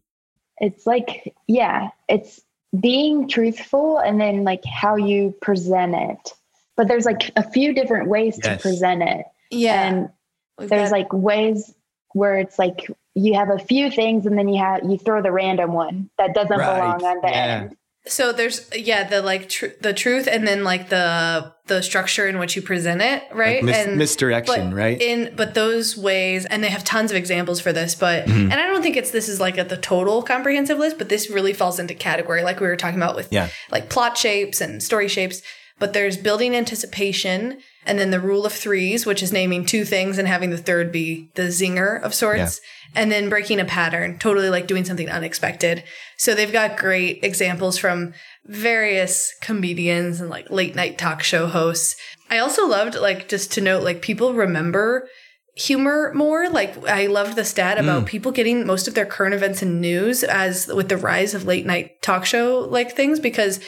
[0.59, 2.39] it's like, yeah, it's
[2.79, 6.33] being truthful and then like how you present it.
[6.75, 8.57] But there's like a few different ways yes.
[8.57, 9.25] to present it.
[9.51, 9.83] Yeah.
[9.83, 10.09] And
[10.57, 11.73] We've there's got- like ways
[12.13, 15.31] where it's like you have a few things and then you have you throw the
[15.31, 16.75] random one that doesn't right.
[16.75, 17.61] belong on the yeah.
[17.61, 17.77] end.
[18.05, 22.37] So there's yeah the like tr- the truth and then like the the structure in
[22.37, 26.61] which you present it right like mis- and misdirection right in but those ways and
[26.61, 28.51] they have tons of examples for this but mm-hmm.
[28.51, 31.29] and I don't think it's this is like at the total comprehensive list but this
[31.29, 33.47] really falls into category like we were talking about with yeah.
[33.71, 35.41] like plot shapes and story shapes
[35.79, 40.17] but there's building anticipation and then the rule of threes, which is naming two things
[40.17, 42.61] and having the third be the zinger of sorts,
[42.95, 43.01] yeah.
[43.01, 45.83] and then breaking a pattern, totally like doing something unexpected.
[46.17, 48.13] So they've got great examples from
[48.45, 51.95] various comedians and like late night talk show hosts.
[52.29, 55.07] I also loved like just to note like people remember
[55.55, 56.49] humor more.
[56.49, 58.07] Like I loved the stat about mm.
[58.07, 61.65] people getting most of their current events and news as with the rise of late
[61.65, 63.59] night talk show like things because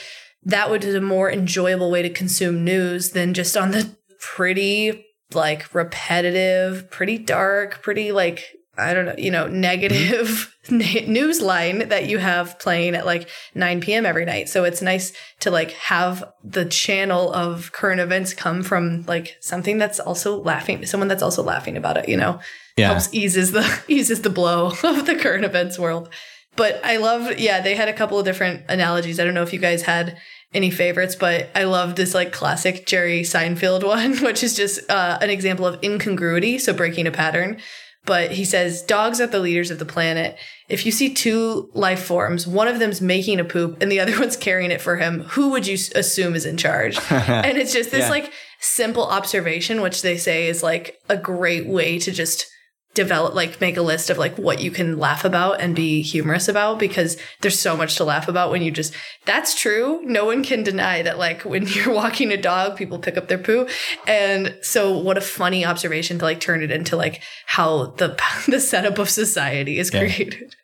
[0.45, 5.05] that would be a more enjoyable way to consume news than just on the pretty
[5.33, 8.43] like repetitive, pretty dark, pretty like
[8.77, 13.79] I don't know, you know, negative news line that you have playing at like 9
[13.79, 14.05] p.m.
[14.05, 14.49] every night.
[14.49, 19.77] So it's nice to like have the channel of current events come from like something
[19.77, 22.39] that's also laughing, someone that's also laughing about it, you know,
[22.75, 22.89] yeah.
[22.89, 26.09] helps eases the eases the blow of the current events world.
[26.57, 29.19] But I love, yeah, they had a couple of different analogies.
[29.19, 30.17] I don't know if you guys had
[30.53, 35.17] any favorites, but I love this like classic Jerry Seinfeld one, which is just uh,
[35.21, 37.59] an example of incongruity, so breaking a pattern.
[38.05, 40.37] But he says dogs are the leaders of the planet.
[40.69, 44.17] If you see two life forms, one of them's making a poop and the other
[44.19, 46.99] one's carrying it for him, who would you assume is in charge?
[47.09, 48.09] and it's just this yeah.
[48.09, 52.47] like simple observation, which they say is like a great way to just
[52.95, 56.47] develop like make a list of like what you can laugh about and be humorous
[56.47, 58.93] about because there's so much to laugh about when you just
[59.25, 60.01] that's true.
[60.03, 63.37] No one can deny that like when you're walking a dog people pick up their
[63.37, 63.67] poo.
[64.07, 68.59] And so what a funny observation to like turn it into like how the the
[68.59, 70.55] setup of society is created.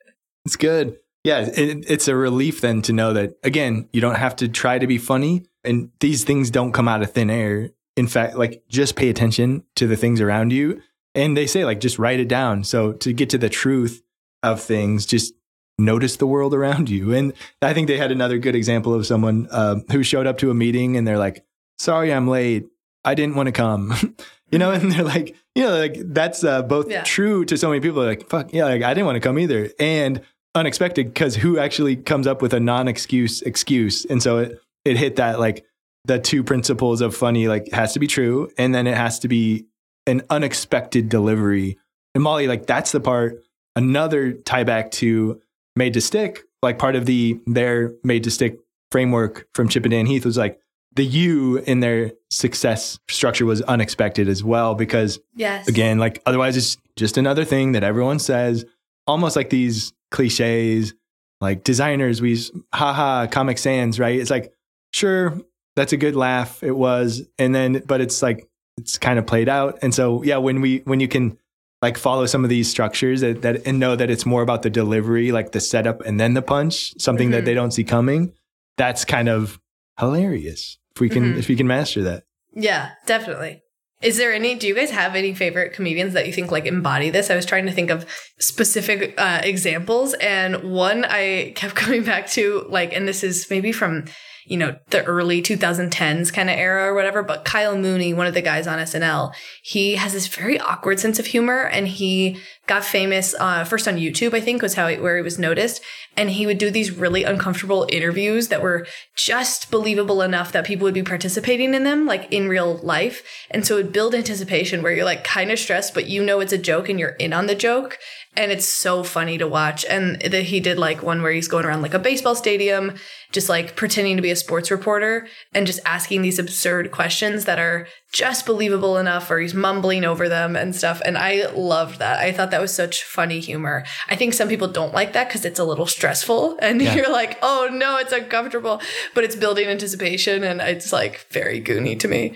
[0.46, 0.98] It's good.
[1.24, 4.80] Yeah it, it's a relief then to know that again you don't have to try
[4.80, 7.72] to be funny and these things don't come out of thin air.
[7.98, 10.82] In fact like just pay attention to the things around you
[11.14, 12.64] and they say, like, just write it down.
[12.64, 14.02] So to get to the truth
[14.44, 15.34] of things, just
[15.78, 17.14] notice the world around you.
[17.14, 20.52] And I think they had another good example of someone uh, who showed up to
[20.52, 21.44] a meeting and they're like,
[21.80, 22.68] sorry, I'm late.
[23.04, 24.16] I didn't want to come.
[24.52, 27.04] you know, and they're like, you know, like that's uh, both yeah.
[27.04, 28.04] true to so many people.
[28.04, 29.72] Like, fuck, yeah, like I didn't want to come either.
[29.80, 30.22] And
[30.54, 34.06] unexpected because who actually comes up with a non excuse excuse?
[34.06, 35.66] And so it, it hit that like
[36.06, 38.52] the two principles of funny, like has to be true.
[38.58, 39.66] And then it has to be
[40.08, 41.78] an unexpected delivery.
[42.14, 43.44] And Molly, like that's the part,
[43.76, 45.42] another tie back to
[45.76, 48.60] made to stick, like part of the their made to stick
[48.92, 50.60] framework from Chip and Dan Heath was like
[50.94, 55.68] the U in their success structure was unexpected as well because yes.
[55.68, 58.66] again, like otherwise it's just another thing that everyone says,
[59.08, 60.94] almost like these cliches,
[61.40, 62.38] like designers, we
[62.74, 64.20] haha, Comic Sans, right?
[64.20, 64.52] It's like,
[64.92, 65.40] sure,
[65.76, 66.62] that's a good laugh.
[66.62, 67.24] It was.
[67.40, 69.80] And then, but it's like it's kind of played out.
[69.82, 71.38] And so, yeah, when we, when you can
[71.82, 74.70] like follow some of these structures that, that and know that it's more about the
[74.70, 77.34] delivery, like the setup and then the punch, something mm-hmm.
[77.34, 78.34] that they don't see coming,
[78.78, 79.60] that's kind of
[80.00, 81.40] hilarious if we can, mm-hmm.
[81.40, 82.24] if we can master that.
[82.54, 83.64] Yeah, definitely.
[84.02, 87.12] Is there any, do you guys have any favorite comedians that you think like embody
[87.12, 87.30] this?
[87.30, 88.06] I was trying to think of
[88.40, 93.72] specific uh, examples and one I kept coming back to like, and this is maybe
[93.72, 94.06] from
[94.46, 97.24] you know, the early 2010s kind of era or whatever.
[97.24, 101.20] But Kyle Mooney, one of the guys on SNL, he has this very awkward sense
[101.20, 104.98] of humor and he got famous uh, first on YouTube, I think was how he,
[104.98, 105.82] where he was noticed.
[106.22, 110.84] And he would do these really uncomfortable interviews that were just believable enough that people
[110.84, 113.24] would be participating in them, like in real life.
[113.50, 116.40] And so it would build anticipation where you're like kind of stressed, but you know
[116.40, 117.98] it's a joke and you're in on the joke
[118.38, 119.84] and it's so funny to watch.
[119.86, 122.94] And the, he did like one where he's going around like a baseball stadium,
[123.32, 127.58] just like pretending to be a sports reporter and just asking these absurd questions that
[127.58, 131.02] are just believable enough, or he's mumbling over them and stuff.
[131.06, 132.20] And I loved that.
[132.20, 133.86] I thought that was such funny humor.
[134.10, 136.96] I think some people don't like that because it's a little stressful and yeah.
[136.96, 138.82] you're like, oh no, it's uncomfortable,
[139.16, 142.36] but it's building anticipation and it's like very goony to me.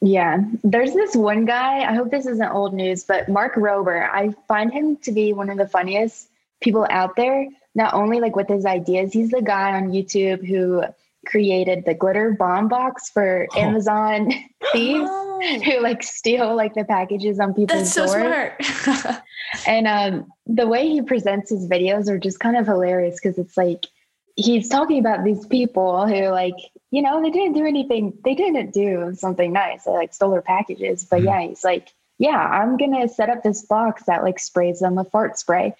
[0.00, 1.80] Yeah, there's this one guy.
[1.80, 4.08] I hope this isn't old news, but Mark Rober.
[4.10, 6.30] I find him to be one of the funniest
[6.62, 7.46] people out there.
[7.74, 10.84] Not only like with his ideas, he's the guy on YouTube who
[11.26, 13.60] created the glitter bomb box for Oh.
[13.60, 14.30] Amazon
[14.72, 18.52] thieves Oh, who like steal like the packages on people's that's so doors.
[18.66, 19.22] smart.
[19.66, 23.56] And um, the way he presents his videos are just kind of hilarious because it's
[23.56, 23.84] like
[24.36, 26.54] he's talking about these people who, like,
[26.92, 29.84] you know, they didn't do anything, they didn't do something nice.
[29.84, 31.04] They like stole their packages.
[31.04, 31.24] But Mhm.
[31.24, 34.94] yeah, he's like, yeah, I'm going to set up this box that like sprays them
[34.94, 35.74] with fart spray.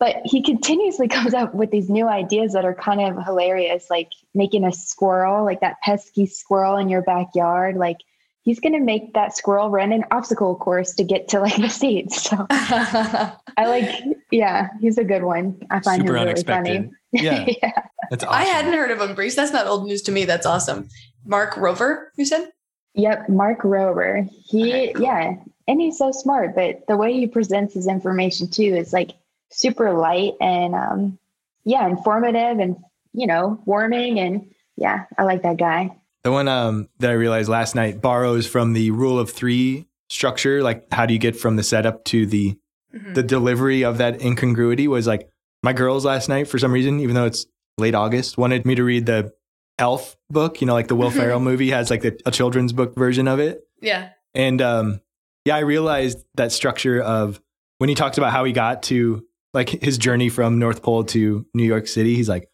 [0.00, 4.10] But he continuously comes up with these new ideas that are kind of hilarious, like
[4.34, 7.76] making a squirrel, like that pesky squirrel in your backyard.
[7.76, 7.98] Like,
[8.42, 11.68] he's going to make that squirrel run an obstacle course to get to like the
[11.68, 12.22] seats.
[12.22, 13.88] So I like,
[14.30, 15.60] yeah, he's a good one.
[15.70, 16.76] I find Super him really unexpected.
[16.84, 16.90] funny.
[17.12, 17.82] Yeah, yeah.
[18.10, 18.34] that's awesome.
[18.36, 19.36] I hadn't heard of him, Breeze.
[19.36, 20.24] That's not old news to me.
[20.24, 20.88] That's awesome.
[21.24, 22.50] Mark Rober, you said?
[22.94, 24.28] Yep, Mark Rober.
[24.44, 25.02] He, Okay, cool.
[25.04, 25.34] yeah,
[25.66, 26.54] and he's so smart.
[26.54, 29.12] But the way he presents his information too is like
[29.54, 31.18] super light and, um,
[31.64, 32.76] yeah, informative and
[33.12, 35.96] you know, warming and yeah, I like that guy.
[36.24, 40.62] The one um, that I realized last night borrows from the rule of three structure.
[40.62, 42.58] Like, how do you get from the setup to the
[42.94, 43.14] Mhm.
[43.14, 44.88] the delivery of that incongruity?
[44.88, 45.28] Was like
[45.62, 47.46] my girls last night for some reason, even though it's
[47.78, 49.32] late August, wanted me to read the
[49.78, 50.60] Elf book.
[50.60, 53.38] You know, like the Will Ferrell movie has like the, a children's book version of
[53.38, 53.62] it.
[53.80, 54.10] yeah.
[54.34, 55.00] And um,
[55.44, 57.40] yeah, I realized that structure of
[57.78, 61.46] when he talks about how he got to like his journey from North Pole to
[61.54, 62.16] New York City.
[62.16, 62.48] He's like,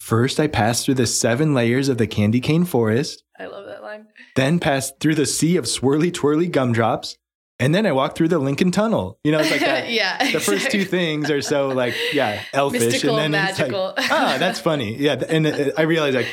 [0.00, 3.82] first I passed through the seven layers of the candy cane forest, I love that
[3.82, 4.06] line.
[4.36, 7.16] then passed through the sea of swirly twirly gumdrops,
[7.58, 9.18] and then I walked through the Lincoln Tunnel.
[9.24, 9.90] You know, it's like that.
[9.90, 10.30] yeah.
[10.32, 13.90] the first two things are so like yeah elfish Mystical, and then magical.
[13.90, 16.28] it's like ah that's funny yeah and i realized like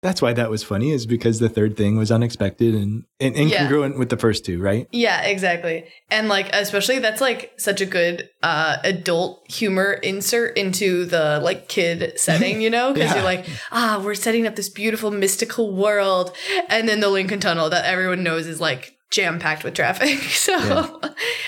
[0.00, 3.66] that's why that was funny is because the third thing was unexpected and, and Yeah.
[3.68, 5.84] incongruent with the first two right Yeah, exactly.
[6.10, 11.68] And like especially that's like such a good uh adult humor insert into the like
[11.68, 12.92] kid setting, you know?
[12.92, 13.16] Because Yeah.
[13.16, 16.34] you're like, ah, we're setting up this beautiful mystical world.
[16.68, 20.18] And then the Lincoln Tunnel that everyone knows is like jam packed with traffic.
[20.48, 21.00] So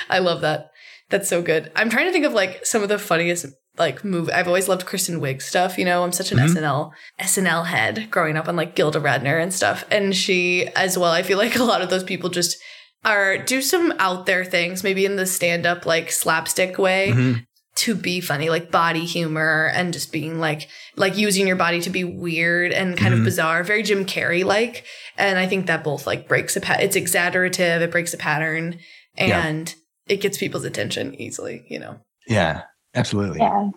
[0.09, 0.71] I love that.
[1.09, 1.71] That's so good.
[1.77, 3.47] I'm trying to think of like some of the funniest
[3.81, 4.33] like movie.
[4.33, 5.77] I've always loved Kristen Wiig stuff.
[5.79, 6.45] You know, I'm such an Mhm.
[6.55, 9.85] SNL SNL head growing up on like Gilda Radner and stuff.
[9.91, 11.11] And she as well.
[11.11, 12.57] I feel like a lot of those people just
[13.05, 17.45] are do some out there things, maybe in the stand up like slapstick way Mhm.
[17.77, 21.89] to be funny, like body humor and just being like like using your body to
[21.91, 23.19] be weird and kind Mhm.
[23.19, 24.85] of bizarre, very Jim Carrey like.
[25.17, 26.83] And I think that both like breaks a pat.
[26.83, 27.81] It's exaggerative.
[27.81, 28.79] It breaks a pattern,
[29.17, 29.47] Yeah.
[29.47, 29.75] and
[30.09, 31.65] it gets people's attention easily.
[31.71, 32.01] You know.
[32.27, 32.63] yeah
[32.95, 33.71] absolutely Yeah.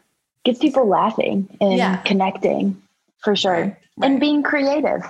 [0.43, 1.97] Gets people laughing and Yeah.
[1.97, 2.81] connecting
[3.23, 3.77] for sure.
[4.01, 5.01] And being creative.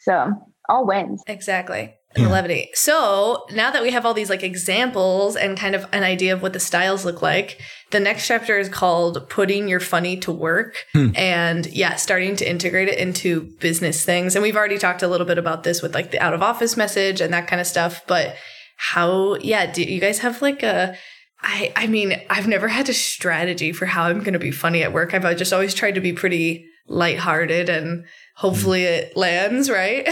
[0.00, 0.32] So
[0.68, 1.22] all wins.
[1.26, 1.94] Exactly.
[2.16, 2.34] And the Yeah.
[2.34, 2.70] levity.
[2.74, 6.42] So now that we have all these like examples and kind of an idea of
[6.42, 7.60] what the styles look like,
[7.92, 10.86] the next chapter is called Putting Your Funny to Work.
[10.92, 11.10] Hmm.
[11.14, 14.34] And yeah, starting to integrate it into business things.
[14.34, 16.76] And we've already talked a little bit about this with like the out of office
[16.76, 18.02] message and that kind of stuff.
[18.08, 18.34] But
[18.76, 20.96] how, yeah, do you guys have like a,
[21.42, 24.82] I, I mean, I've never had a strategy for how I'm going to be funny
[24.82, 25.14] at work.
[25.14, 28.04] I've just always tried to be pretty lighthearted and
[28.36, 29.10] hopefully mm-hmm.
[29.10, 30.06] it lands, right?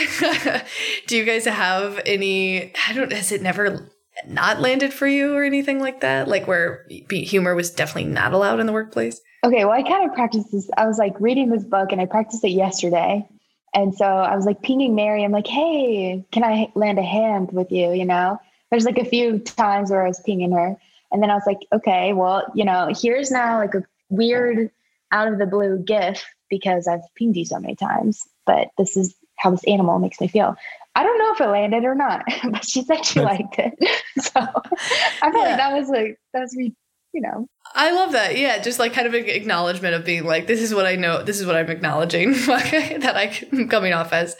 [1.06, 3.90] Do you guys have any, I don't, has it never
[4.26, 6.28] not landed for you or anything like that?
[6.28, 9.20] Like where humor was definitely not allowed in the workplace?
[9.44, 10.68] Okay, well, I kind of practiced this.
[10.76, 13.28] I was like reading this book and I practiced it yesterday.
[13.74, 15.24] And so I was like pinging Mary.
[15.24, 17.92] I'm like, hey, can I land a hand with you?
[17.92, 18.38] You know,
[18.70, 20.76] there's like a few times where I was pinging her.
[21.11, 24.71] And then I was like, okay, well, you know, here's now like a weird
[25.12, 29.14] out of the blue gif because I've pinged you so many times, but this is
[29.37, 30.55] how this animal makes me feel.
[30.94, 33.75] I don't know if it landed or not, but she said she liked it.
[34.21, 35.40] So I felt Yeah.
[35.51, 36.75] like that was like, that was, me,
[37.12, 38.37] you know, I love that.
[38.37, 41.23] Yeah, just like kind of an acknowledgement of being like, this is what I know,
[41.23, 44.37] this is what I'm acknowledging that I'm coming off as.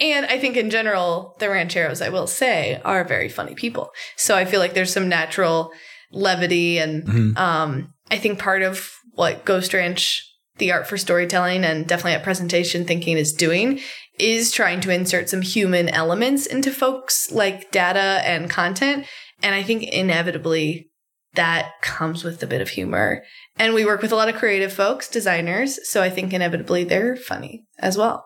[0.00, 3.90] And I think in general, the rancheros, I will say, are very funny people.
[4.14, 5.72] So I feel like there's some natural
[6.12, 7.38] levity and Mhm.
[7.38, 10.22] um, I think part of what Ghost Ranch,
[10.58, 13.80] the art for storytelling, and definitely at presentation thinking is doing
[14.18, 19.04] is trying to insert some human elements into folks like data and content.
[19.42, 20.90] And I think inevitably
[21.34, 23.22] that comes with a bit of humor.
[23.58, 25.78] And we work with a lot of creative folks, designers.
[25.86, 28.24] So I think inevitably they're funny as well.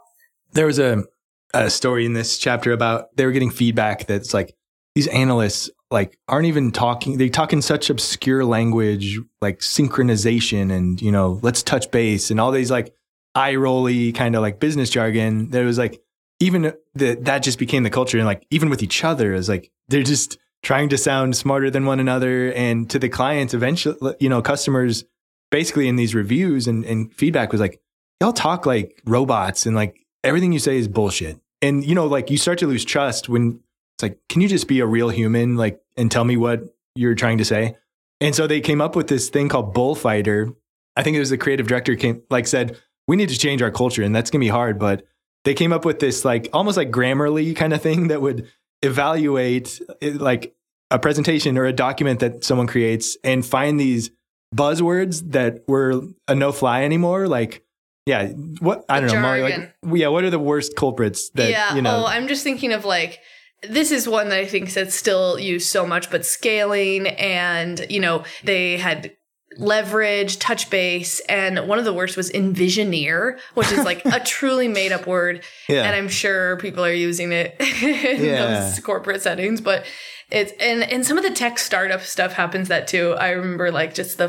[0.53, 1.03] there was a,
[1.55, 4.55] a story in this chapter about they were getting feedback that's like
[4.95, 11.01] these analysts like aren't even talking they talk in such obscure language like synchronization and
[11.03, 12.95] you know let's touch base and all these like
[13.35, 16.03] eye rolly kind of like business jargon there was like
[16.39, 19.71] even the, that just became the culture and like even with each other is like
[19.89, 24.29] they're just trying to sound smarter than one another and to the clients eventually you
[24.29, 25.05] know customers
[25.51, 27.81] basically in these reviews and, and feedback was like
[28.21, 31.39] y'all talk like robots and like everything you say is bullshit.
[31.63, 33.61] And you know, like you start to lose trust when
[34.01, 36.63] it's like, can you just be a real human, like, and tell me what
[36.95, 37.77] you're trying to say?
[38.21, 40.53] And so they came up with this thing called bullfighter.
[40.97, 43.71] I think it was the creative director came like said, we need to change our
[43.71, 44.79] culture, and that's gonna be hard.
[44.79, 45.05] But
[45.45, 48.49] they came up with this like almost like Grammarly kind of thing that would
[48.83, 50.55] evaluate like
[50.91, 54.11] a presentation or a document that someone creates and find these
[54.55, 57.65] buzzwords that were a no fly anymore, like
[58.07, 58.29] yeah,
[58.59, 61.83] what I don't know, Molly, like yeah, what are the worst culprits that yeah, you
[61.83, 62.05] know?
[62.05, 63.21] Oh, I'm just thinking of like
[63.69, 68.01] this is one that I think that's still used so much, but scaling and you
[68.01, 69.13] know they had
[69.59, 74.69] leverage, touch base, and one of the worst was envisioneer, which is like a truly
[74.69, 75.43] made up word.
[75.69, 75.85] Yeah.
[75.85, 78.61] And I'm sure people are using it in yeah.
[78.61, 79.85] those corporate settings, but
[80.31, 83.15] it's and and some of the tech startup stuff happens that too.
[83.15, 84.29] I remember like just the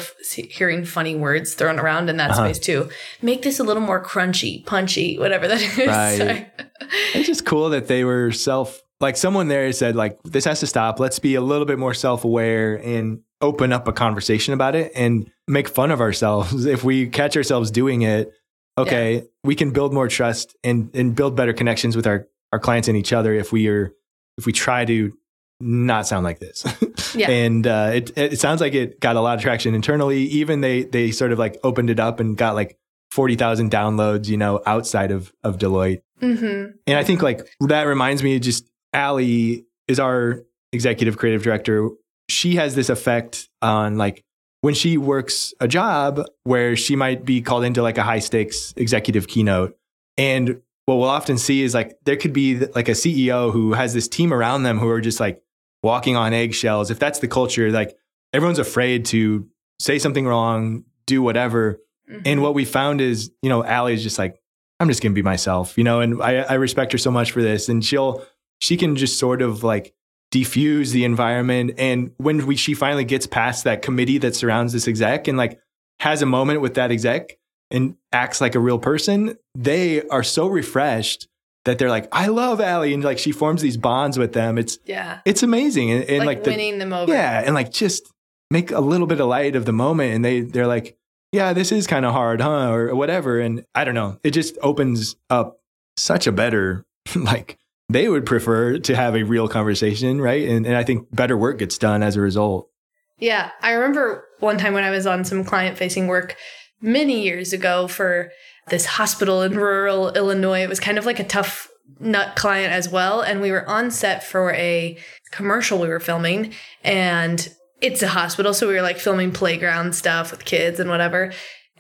[0.50, 2.46] hearing funny words thrown around in that uh-huh.
[2.46, 2.90] space too.
[3.22, 5.78] Make this a little more crunchy, punchy, whatever that is.
[5.78, 6.52] Right.
[7.14, 10.68] it's just cool that they were self like someone there said like this has to
[10.68, 11.00] stop.
[11.00, 14.92] Let's be a little bit more self aware and open up a conversation about it
[14.96, 18.32] and make fun of ourselves if we catch ourselves doing it.
[18.78, 19.22] Okay, yeah.
[19.44, 22.98] we can build more trust and and build better connections with our our clients and
[22.98, 23.94] each other if we are
[24.38, 25.14] if we try to
[25.60, 26.66] not sound like this.
[27.16, 27.30] yeah.
[27.30, 30.24] And uh, it it sounds like it got a lot of traction internally.
[30.24, 32.78] Even they they sort of like opened it up and got like
[33.12, 36.02] forty thousand downloads, you know, outside of of Deloitte.
[36.22, 36.72] Mm-hmm.
[36.88, 41.90] And I think like that reminds me, just Allie is our executive creative director.
[42.30, 44.24] She has this effect on like
[44.62, 48.74] when she works a job where she might be called into like a high stakes
[48.78, 49.78] executive keynote
[50.18, 53.94] and what we'll often see is like there could be like a CEO who has
[53.94, 55.42] this team around them who are just like
[55.84, 57.96] walking on eggshells, if that's the culture, like
[58.34, 59.48] everyone's afraid to
[59.80, 61.80] say something wrong, do whatever.
[62.10, 62.22] Mm-hmm.
[62.26, 64.42] And what we found is, you know, Allie's just like,
[64.80, 67.42] I'm just gonna be myself, you know, and I, I respect her so much for
[67.42, 67.70] this.
[67.70, 68.26] And she'll
[68.62, 69.94] she can just sort of like
[70.32, 71.74] defuse the environment.
[71.78, 75.60] And when we she finally gets past that committee that surrounds this exec and like
[76.00, 77.38] has a moment with that exec
[77.70, 81.28] and acts like a real person, they are so refreshed
[81.66, 84.58] that they're like, I love Allie, and like she forms these bonds with them.
[84.58, 87.12] It's yeah, it's amazing, and, and like, like the, winning them over.
[87.12, 88.12] Yeah, and like just
[88.50, 90.98] make a little bit of light of the moment, and they they're like,
[91.32, 93.40] yeah, this is kind of hard, huh, or whatever.
[93.40, 95.60] And I don't know, it just opens up
[95.98, 96.86] such a better
[97.16, 97.58] like
[97.94, 100.48] they would prefer to have a real conversation, right?
[100.48, 102.70] And and I think better work gets done as a result.
[103.18, 106.36] Yeah, I remember one time when I was on some client facing work
[106.82, 108.32] many years ago for
[108.70, 110.64] this hospital in rural Illinois.
[110.64, 111.70] It was kind of like a tough
[112.00, 113.22] nut client as well.
[113.22, 114.98] And we were on set for a
[115.32, 117.48] commercial we were filming, and
[117.82, 118.54] it's a hospital.
[118.54, 121.32] So we were like filming playground stuff with kids and whatever.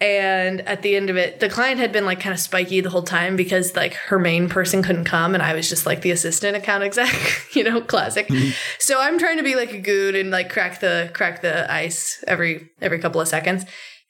[0.02, 2.89] And at the end of it, the client had been like kind of spiky the
[2.89, 6.10] whole time because like her main person couldn't come and I was just like the
[6.10, 7.14] assistant account exec,
[7.54, 8.28] you know, classic.
[8.28, 8.49] Mm-hmm.
[8.80, 12.24] So I'm trying to be like a good and like crack the crack the ice
[12.28, 13.64] every every couple of seconds.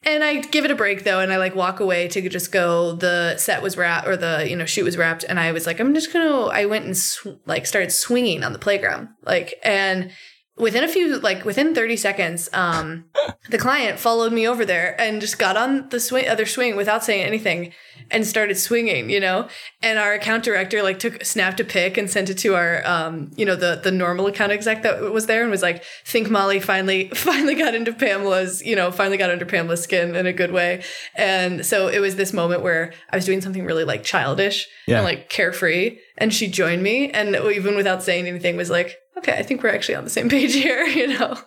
[0.04, 2.94] And I give it a break though, and I like walk away to just go.
[2.94, 5.80] The set was wrapped, or the you know shoot was wrapped, and I was like,
[5.80, 6.46] I'm just gonna.
[6.46, 10.10] I went and sw- like started swinging on the playground, like, and
[10.62, 13.06] within a few like within 30 seconds um
[13.50, 17.04] the client followed me over there and just got on the swing other swing without
[17.04, 17.74] saying anything
[18.12, 19.48] and started swinging you know
[19.82, 23.32] and our account director like took snapped a pic and sent it to our um
[23.36, 26.60] you know the the normal account exec that was there and was like think molly
[26.60, 30.52] finally finally got into pamela's you know finally got under pamela's skin in a good
[30.52, 30.84] way
[31.16, 34.98] and so it was this moment where i was doing something really like childish yeah.
[34.98, 39.34] and like carefree and she joined me and even without saying anything was like okay,
[39.34, 40.86] I think we're actually on the same page here.
[40.88, 41.38] You know,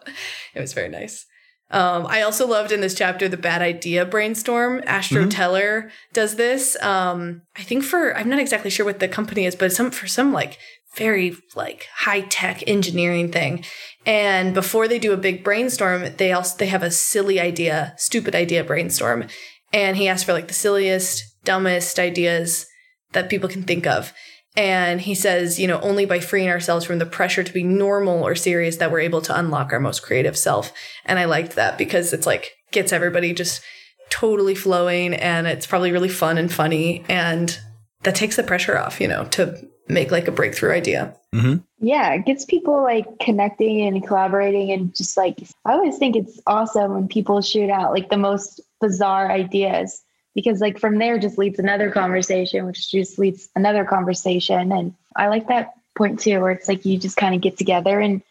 [0.54, 1.26] it was very nice.
[1.70, 4.82] Um, I also loved in this chapter the bad idea brainstorm.
[4.86, 5.30] Astro mm-hmm.
[5.30, 6.80] Teller does this.
[6.82, 10.06] Um, I think for I'm not exactly sure what the company is, but some for
[10.06, 10.58] some like
[10.96, 13.64] very like high tech engineering thing.
[14.06, 18.34] And before they do a big brainstorm, they also they have a silly idea, stupid
[18.34, 19.26] idea brainstorm.
[19.72, 22.66] And he asked for like the silliest, dumbest ideas
[23.12, 24.12] that people can think of.
[24.56, 28.22] And he says, you know, only by freeing ourselves from the pressure to be normal
[28.22, 30.72] or serious that we're able to unlock our most creative self.
[31.04, 33.62] And I liked that because it's like gets everybody just
[34.10, 37.04] totally flowing and it's probably really fun and funny.
[37.08, 37.58] And
[38.02, 39.56] that takes the pressure off, you know, to
[39.88, 41.16] make like a breakthrough idea.
[41.34, 41.56] Mm-hmm.
[41.80, 44.70] Yeah, it gets people like connecting and collaborating.
[44.70, 48.60] And just like, I always think it's awesome when people shoot out like the most
[48.80, 50.03] bizarre ideas
[50.34, 55.28] because like from there just leads another conversation which just leads another conversation and i
[55.28, 58.22] like that point too where it's like you just kind of get together and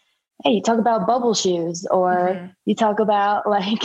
[0.43, 2.47] hey you talk about bubble shoes or mm-hmm.
[2.65, 3.81] you talk about like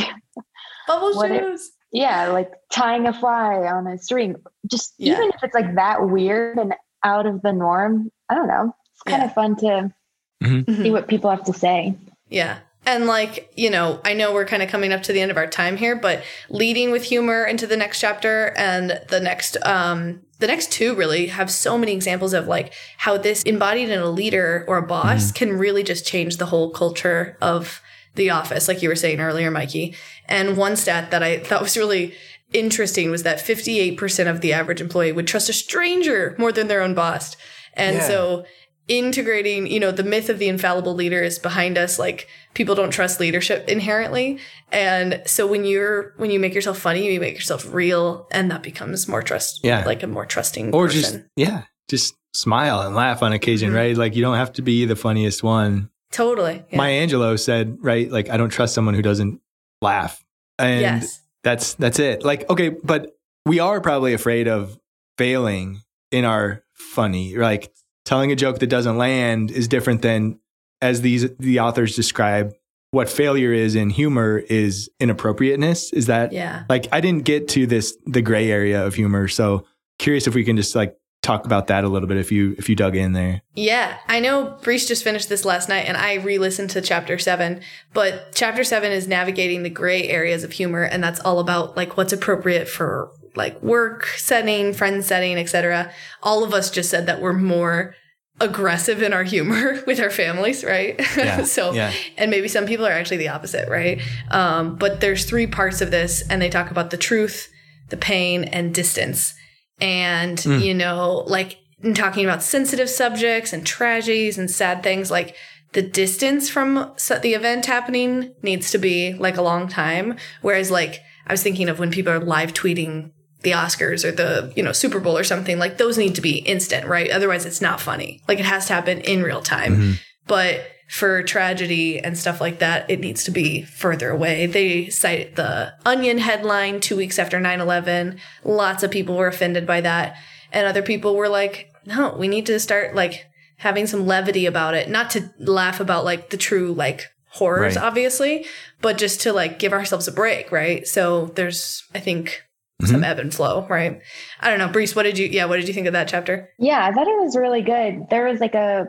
[0.87, 4.37] bubble shoes yeah, like tying a fly on a string.
[4.71, 5.15] Just Yeah.
[5.15, 8.75] even if it's like that weird and out of the norm, I don't know.
[8.93, 9.27] It's kind Yeah.
[9.27, 11.95] of fun to see what people have to say.
[12.29, 12.59] Yeah.
[12.89, 15.37] And like, you know, I know we're kind of coming up to the end of
[15.37, 20.21] our time here, but leading with humor into the next chapter and the next um
[20.39, 24.09] the next two really have so many examples of like how this embodied in a
[24.09, 27.83] leader or a boss can really just change the whole culture of
[28.15, 29.95] the office, like you were saying earlier, Mikey.
[30.27, 32.15] And one stat that I thought was really
[32.55, 36.81] interesting was that 58% of the average employee would trust a stranger more than their
[36.81, 37.37] own boss.
[37.75, 38.07] And Yeah.
[38.09, 38.45] so
[38.89, 41.99] integrating, you know, the myth of the infallible leader is behind us.
[41.99, 44.39] Like people don't trust leadership inherently.
[44.73, 48.63] And so when you're, when you make yourself funny, you make yourself real and that
[48.63, 49.85] becomes more trust, Yeah.
[49.85, 51.01] like a more trusting or person.
[51.01, 53.77] just yeah, just smile and laugh on occasion, Mhm.
[53.77, 53.97] right?
[53.97, 55.91] Like you don't have to be the funniest one.
[56.11, 56.65] totally.
[56.71, 56.79] Yeah.
[56.79, 58.11] Maya Angelou said, right?
[58.11, 59.41] Like I don't trust someone who doesn't
[59.83, 60.25] laugh,
[60.59, 61.21] and yes.
[61.45, 62.25] that's that's it.
[62.25, 63.15] Like okay, but
[63.45, 64.79] we are probably afraid of
[65.19, 66.63] failing in our
[66.95, 67.37] funny.
[67.37, 67.71] Like
[68.09, 70.39] telling a joke that doesn't land is different than
[70.81, 72.55] as these the authors describe
[72.91, 75.93] what failure is in humor is inappropriateness.
[75.93, 76.63] Is that Yeah.
[76.71, 79.67] like I didn't get to this the gray area of humor, so
[79.99, 82.71] curious if we can just like talk about that a little bit if you if
[82.71, 83.43] you dug in there.
[83.55, 87.19] Yeah, I know Brees just finished this last night and I re listened to chapter
[87.19, 87.61] seven,
[87.93, 91.99] but chapter seven is navigating the gray areas of humor, and that's all about like
[91.99, 95.91] what's appropriate for like work setting, friend setting, etc.
[96.23, 97.95] All of us just said that we're more
[98.41, 101.01] aggressive in our humor with our families, right?
[101.17, 101.93] Yeah, so, yeah.
[102.19, 104.01] and maybe some people are actually the opposite, right?
[104.31, 107.49] Um, but there's three parts of this, and they talk about the truth,
[107.89, 109.35] the pain, and distance.
[109.81, 110.61] And, Mm.
[110.65, 115.35] you know, like in talking about sensitive subjects and tragedies and sad things, like
[115.73, 116.75] the distance from
[117.23, 120.17] the event happening needs to be like a long time.
[120.43, 123.11] Whereas, like, I was thinking of when people are live tweeting
[123.43, 126.39] the Oscars or the, you know, Super Bowl or something, like those need to be
[126.39, 127.11] instant, right?
[127.11, 128.21] Otherwise, it's not funny.
[128.27, 129.77] Like, it has to happen in real time.
[129.77, 129.93] Mm-hmm.
[130.27, 134.47] But for tragedy and stuff like that, it needs to be further away.
[134.47, 138.19] They cite the Onion headline two weeks after 9 11.
[138.45, 140.17] Lots of people were offended by that.
[140.51, 143.27] And other people were like, no, we need to start like
[143.59, 144.89] having some levity about it.
[144.89, 147.85] Not to laugh about like the true like horrors, Right.
[147.85, 148.47] obviously,
[148.81, 150.87] but just to like give ourselves a break, right?
[150.87, 152.43] So there's, I think,
[152.83, 153.05] some mm-hmm.
[153.05, 154.01] ebb and flow, right?
[154.41, 154.69] I don't know.
[154.69, 156.51] Brees, what did you, yeah, what did you think of that chapter?
[156.59, 158.07] Yeah, I thought it was really good.
[158.09, 158.87] There was like a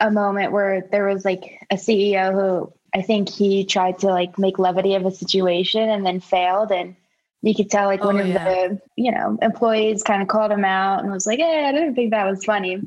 [0.00, 4.38] a moment where there was like a CEO who I think he tried to like
[4.38, 6.94] make levity of a situation and then failed and
[7.42, 8.44] you could tell like oh, one Oh, of yeah.
[8.44, 11.94] the you know employees kind of called him out and was like, "Hey, I didn't
[11.94, 12.80] think that was funny,"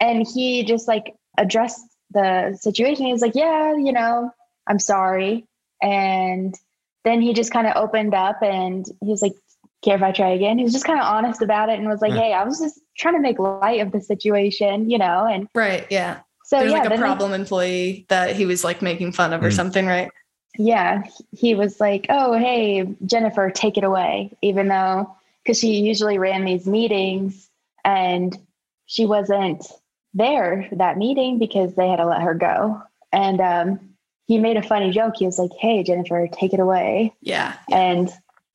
[0.00, 1.80] and he just like addressed
[2.10, 3.06] the situation.
[3.06, 4.30] He was like, "Yeah, you know,
[4.66, 5.46] I'm sorry,"
[5.82, 6.54] and
[7.04, 9.32] then he just kind of opened up and he was like,
[9.82, 10.58] care if I try again?
[10.58, 12.20] He was just kind of honest about it and was like, Yeah.
[12.20, 15.26] hey, I was just trying to make light of the situation, you know?
[15.26, 15.86] And Right.
[15.90, 16.20] Yeah.
[16.44, 19.42] so, There's yeah, like a then, problem employee that he was like making fun of
[19.42, 19.56] or Mm.
[19.56, 20.10] something, right?
[20.58, 26.18] yeah, he was like, oh, hey, Jennifer, take it away, even though, because she usually
[26.18, 27.48] ran these meetings
[27.84, 28.36] and
[28.86, 29.64] she wasn't
[30.12, 32.82] there that meeting because they had to let her go.
[33.12, 33.94] And um,
[34.26, 35.14] he made a funny joke.
[35.18, 37.14] He was like, hey, Jennifer, take it away.
[37.22, 37.54] Yeah.
[37.70, 38.12] and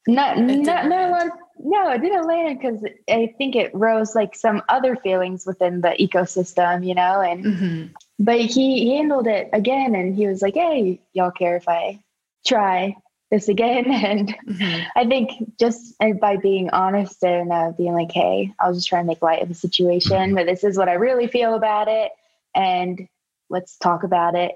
[0.07, 1.27] not not not a lot.
[1.27, 5.81] Of, no, it didn't land because I think it rose like some other feelings within
[5.81, 7.21] the ecosystem, you know.
[7.21, 7.83] And hmm
[8.17, 11.99] but he handled it again, and he was like, "Hey, y'all care if I
[12.45, 12.95] try
[13.31, 18.11] this again?" And hmm I think just uh, by being honest and uh, being like,
[18.11, 20.89] "Hey, I was just trying to make light of the situation, but this is what
[20.89, 22.11] I really feel about it,
[22.53, 23.07] and
[23.49, 24.51] let's talk about it."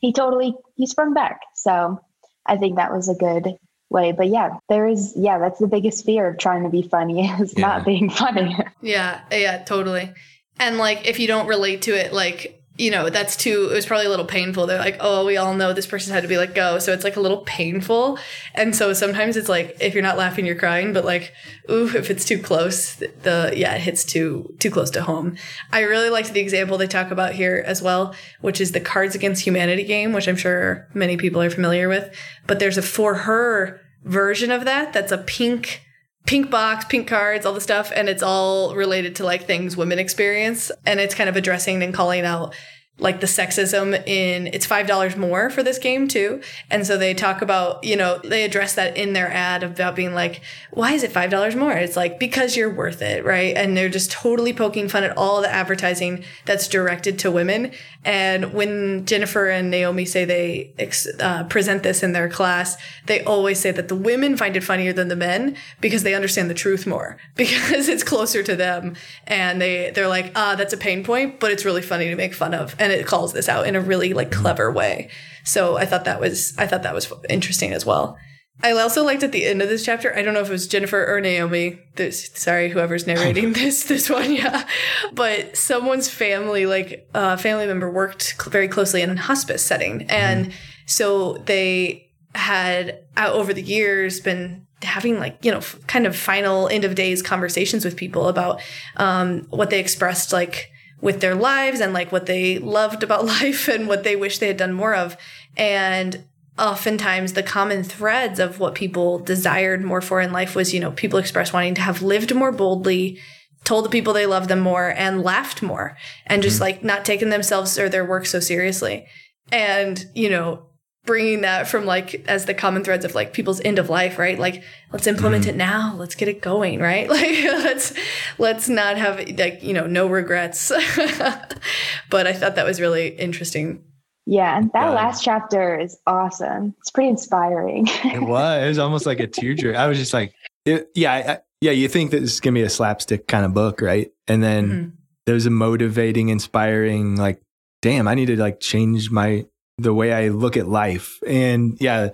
[0.00, 1.40] He totally he sprung back.
[1.54, 2.00] So
[2.46, 3.58] I think that was a good
[3.92, 4.12] way.
[4.12, 7.54] But yeah, there is yeah, that's the biggest fear of trying to be funny is
[7.56, 7.66] Yeah.
[7.66, 8.56] not being funny.
[8.80, 9.20] Yeah.
[9.30, 9.62] Yeah.
[9.64, 10.12] Totally.
[10.58, 13.84] And like, if you don't relate to it, like, you know, that's too, it was
[13.84, 14.66] probably a little painful.
[14.66, 16.78] They're like, oh, we all know this person had to be let go.
[16.78, 18.18] So it's like a little painful.
[18.54, 20.94] And so sometimes it's like, if you're not laughing, you're crying.
[20.94, 21.34] But like,
[21.70, 25.36] ooh, if it's too close, the, yeah, it hits too, too close to home.
[25.70, 29.14] I really liked the example they talk about here as well, which is the Cards
[29.14, 32.14] Against Humanity game, which I'm sure many people are familiar with.
[32.46, 35.82] But there's a for her version of that that's a pink
[36.26, 39.98] pink box, pink cards, all the stuff, and it's all related to like things women
[39.98, 40.70] experience.
[40.86, 42.54] And it's kind of addressing and calling out
[42.98, 47.14] like the sexism in it's five dollars more for this game too and so they
[47.14, 51.02] talk about you know they address that in their ad about being like why is
[51.02, 54.52] it five dollars more it's like because you're worth it right and they're just totally
[54.52, 57.72] poking fun at all the advertising that's directed to women
[58.04, 62.76] and when jennifer and naomi say they ex- uh, present this in their class
[63.06, 66.50] they always say that the women find it funnier than the men because they understand
[66.50, 68.94] the truth more because it's closer to them
[69.26, 72.34] and they they're like ah that's a pain point but it's really funny to make
[72.34, 75.08] fun of and it calls this out in a really like clever way.
[75.44, 78.18] So I thought that was I thought that was interesting as well.
[78.62, 80.14] I also liked at the end of this chapter.
[80.16, 81.80] I don't know if it was Jennifer or Naomi.
[81.96, 84.66] This, sorry, whoever's narrating this this one, yeah.
[85.12, 89.64] But someone's family, like a uh, family member, worked cl- very closely in a hospice
[89.64, 90.56] setting, and mm-hmm.
[90.86, 96.16] so they had uh, over the years been having like you know f- kind of
[96.16, 98.60] final end of days conversations with people about
[98.96, 103.68] um, what they expressed like with their lives and like what they loved about life
[103.68, 105.16] and what they wish they had done more of.
[105.56, 106.24] And
[106.58, 110.92] oftentimes the common threads of what people desired more for in life was, you know,
[110.92, 113.18] people express wanting to have lived more boldly,
[113.64, 115.96] told the people they loved them more and laughed more
[116.26, 116.64] and just mm-hmm.
[116.64, 119.06] like not taking themselves or their work so seriously.
[119.50, 120.66] And, you know,
[121.04, 124.38] bringing that from like as the common threads of like people's end of life right
[124.38, 125.50] like let's implement mm-hmm.
[125.50, 127.92] it now let's get it going right like let's
[128.38, 130.70] let's not have like you know no regrets
[132.08, 133.82] but i thought that was really interesting
[134.26, 134.90] yeah that yeah.
[134.90, 139.74] last chapter is awesome it's pretty inspiring it was it was almost like a tearjerker
[139.74, 140.32] i was just like
[140.64, 143.52] it, yeah I, yeah you think that this is gonna be a slapstick kind of
[143.52, 144.88] book right and then mm-hmm.
[145.26, 147.42] there's a motivating inspiring like
[147.80, 149.44] damn i need to like change my
[149.78, 151.20] the way I look at life.
[151.26, 152.10] And yeah,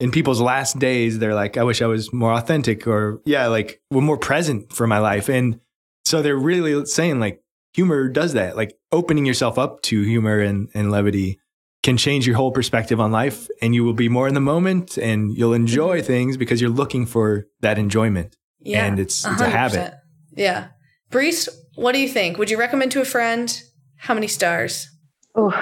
[0.00, 3.80] in people's last days, they're like, I wish I was more authentic or yeah, like
[3.90, 5.28] we're more present for my life.
[5.28, 5.60] And
[6.04, 7.42] so they're really saying like
[7.74, 11.38] humor does that, like opening yourself up to humor and, and levity
[11.82, 14.96] can change your whole perspective on life and you will be more in the moment
[14.96, 16.06] and you'll enjoy mm-hmm.
[16.06, 18.36] things because you're looking for that enjoyment.
[18.60, 18.86] Yeah.
[18.86, 19.94] And it's, it's a habit.
[20.36, 20.68] Yeah.
[21.10, 22.38] Brees, what do you think?
[22.38, 23.60] Would you recommend to a friend?
[23.96, 24.88] How many stars?
[25.34, 25.52] Oh,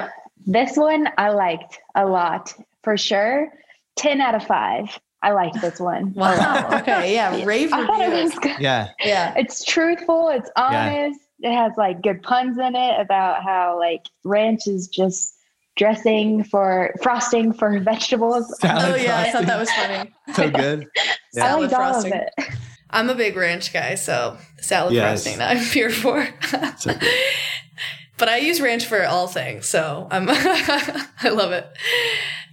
[0.47, 3.49] this one I liked a lot for sure.
[3.97, 5.01] 10 out of 5.
[5.23, 6.13] I liked this one.
[6.15, 6.69] Wow.
[6.81, 7.15] okay.
[7.15, 7.45] Yeah.
[7.45, 8.35] Rave reviews.
[8.59, 8.91] Yeah.
[9.01, 9.35] Yeah.
[9.37, 10.29] It's truthful.
[10.29, 11.21] It's honest.
[11.39, 11.51] Yeah.
[11.51, 15.35] It has like good puns in it about how like ranch is just
[15.81, 18.55] dressing for frosting for vegetables.
[18.61, 19.27] Salad oh yeah, frosting.
[19.27, 20.13] I thought that was funny.
[20.35, 20.87] so good.
[21.33, 21.55] Yeah.
[21.55, 22.29] I liked all of it.
[22.91, 25.23] I'm a big ranch guy, so salad yes.
[25.23, 26.29] frosting I'm here for.
[26.77, 26.93] so
[28.19, 31.69] but I use ranch for all things, so I'm I love it.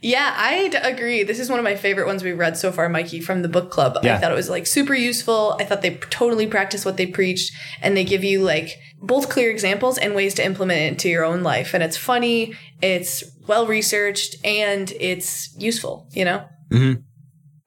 [0.02, 1.24] Yeah, I'd agree.
[1.24, 3.72] This is one of my favorite ones we've read so far, Mikey, from the book
[3.72, 3.98] club.
[4.04, 4.16] Yeah.
[4.16, 5.58] I thought it was like super useful.
[5.60, 9.50] I thought they totally practiced what they preached and they give you like both clear
[9.50, 11.74] examples and ways to implement it into your own life.
[11.74, 16.46] And it's funny, it's well researched, and it's useful, you know?
[16.72, 17.02] Mm-hmm.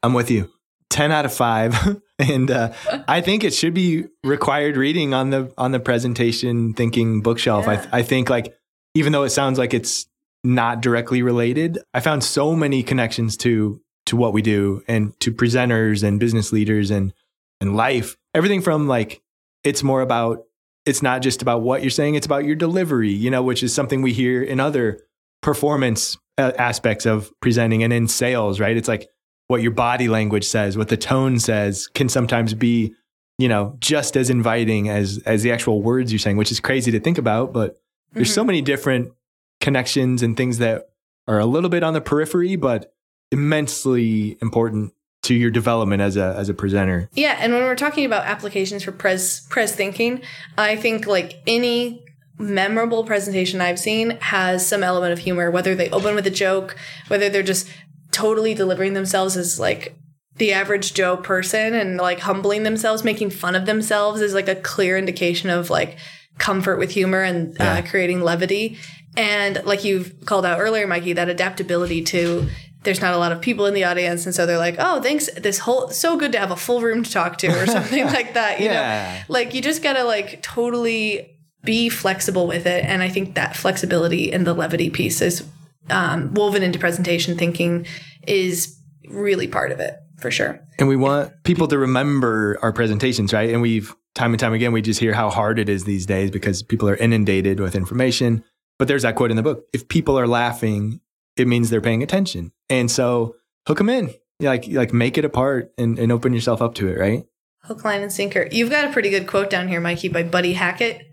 [0.03, 0.51] I'm with you.
[0.91, 2.73] 10 out of 5 and uh,
[3.07, 7.87] i think it should be required reading on the on the presentation thinking bookshelf yeah.
[7.93, 8.53] I, I think like
[8.95, 10.07] even though it sounds like it's
[10.43, 11.79] not directly related.
[11.93, 16.53] I found so many connections to to what we do and to presenters and business
[16.53, 17.13] leaders and
[17.61, 18.17] and life.
[18.35, 19.23] Everything from like
[19.65, 20.45] it's more about
[20.87, 23.75] it's not just about what you're saying it's about your delivery you know which is
[23.75, 24.99] something we hear in other
[25.43, 28.77] performance uh, aspects of presenting and in sales right?
[28.77, 29.09] It's like
[29.51, 32.95] what your body language says, what the tone says can sometimes be,
[33.37, 36.93] you know, just as inviting as as the actual words you're saying, which is crazy
[36.93, 37.77] to think about, but
[38.13, 38.35] there's mm-hmm.
[38.35, 39.13] so many different
[39.61, 40.91] connections and things that
[41.29, 42.95] are a little bit on the periphery but
[43.31, 44.93] immensely important
[45.23, 47.09] to your development as a as a presenter.
[47.13, 50.23] Yeah, and when we're talking about applications for pres pres thinking,
[50.57, 52.05] I think like any
[52.39, 56.75] memorable presentation I've seen has some element of humor, whether they open with a joke,
[57.09, 57.69] whether they're just
[58.13, 59.95] totally delivering themselves as like
[60.37, 64.57] the average Joe person and like humbling themselves, making fun of themselves is like a
[64.57, 65.99] clear indication of like
[66.39, 67.75] comfort with humor and uh, yeah.
[67.75, 68.79] uh, creating levity.
[69.17, 72.49] And like you've called out earlier, Mikey, that adaptability to
[72.83, 74.25] there's not a lot of people in the audience.
[74.25, 75.29] And so they're like, oh, thanks.
[75.35, 78.35] This whole, so good to have a full room to talk to or something like
[78.35, 78.59] that.
[78.59, 79.19] You yeah.
[79.19, 82.85] know, like you just got to like totally be flexible with it.
[82.85, 85.47] And I think that flexibility and the levity piece is
[85.91, 87.87] um, woven into presentation thinking
[88.27, 90.61] is really part of it for sure.
[90.79, 93.51] And we want people to remember our presentations, right?
[93.51, 96.31] And we've time and time again, we just hear how hard it is these days
[96.31, 98.43] because people are inundated with information.
[98.81, 101.01] But there's that quote in the book if people are laughing,
[101.37, 102.51] it means they're paying attention.
[102.71, 103.37] And so
[103.69, 106.89] hook them in, like, like make it a part and, and open yourself up to
[106.89, 107.27] it, right?
[107.65, 108.49] Hook, line, and sinker.
[108.51, 111.07] You've got a pretty good quote down here, Mikey, by Buddy Hackett.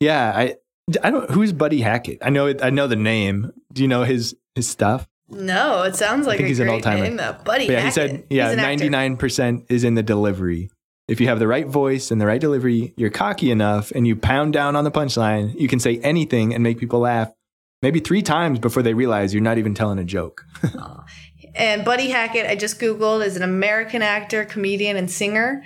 [0.00, 0.56] Yeah, I,
[1.02, 1.30] I don't.
[1.30, 2.18] Who's Buddy Hackett?
[2.20, 2.52] I know.
[2.62, 3.52] I know the name.
[3.72, 5.08] Do you know his his stuff?
[5.30, 7.02] No, it sounds like think a he's an old-timer.
[7.04, 7.16] name.
[7.16, 7.42] Buddy.
[7.44, 7.94] But yeah, he Hackett.
[7.94, 8.24] said.
[8.28, 8.68] Yeah, He's an actor.
[8.68, 10.68] ninety nine percent is in the delivery.
[11.06, 14.16] If you have the right voice and the right delivery, you're cocky enough, and you
[14.16, 15.54] pound down on the punchline.
[15.60, 17.30] You can say anything and make people laugh,
[17.82, 20.44] maybe three times before they realize you're not even telling a joke.
[21.56, 25.62] And Buddy Hackett, I just Googled, is an American actor, comedian, and singer.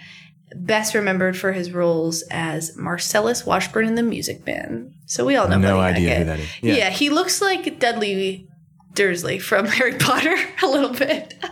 [0.55, 4.93] Best remembered for his roles as Marcellus Washburn in the Music Man.
[5.07, 6.19] So we all know no Buddy idea Hackett.
[6.19, 6.77] who that is.
[6.79, 6.91] Yeah.
[6.91, 8.47] he looks like Dudley
[8.93, 11.43] Dursley from Harry Potter a little bit.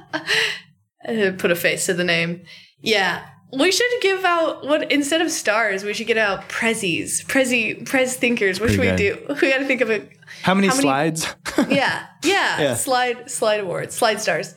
[1.38, 2.42] Put a face to the name.
[2.80, 3.26] Yeah.
[3.52, 8.16] We should give out what instead of stars, we should get out prezzies, prezi, prez
[8.16, 8.60] thinkers.
[8.60, 9.24] What should we do?
[9.40, 10.08] We got to think of a
[10.42, 11.34] How many How many- slides?
[11.68, 12.74] yeah, yeah, Yeah.
[12.74, 14.54] Slide slide awards, slide stars.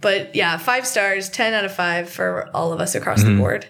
[0.00, 3.38] But yeah, five stars, ten out of five for all of us across the Mhm.
[3.38, 3.66] board.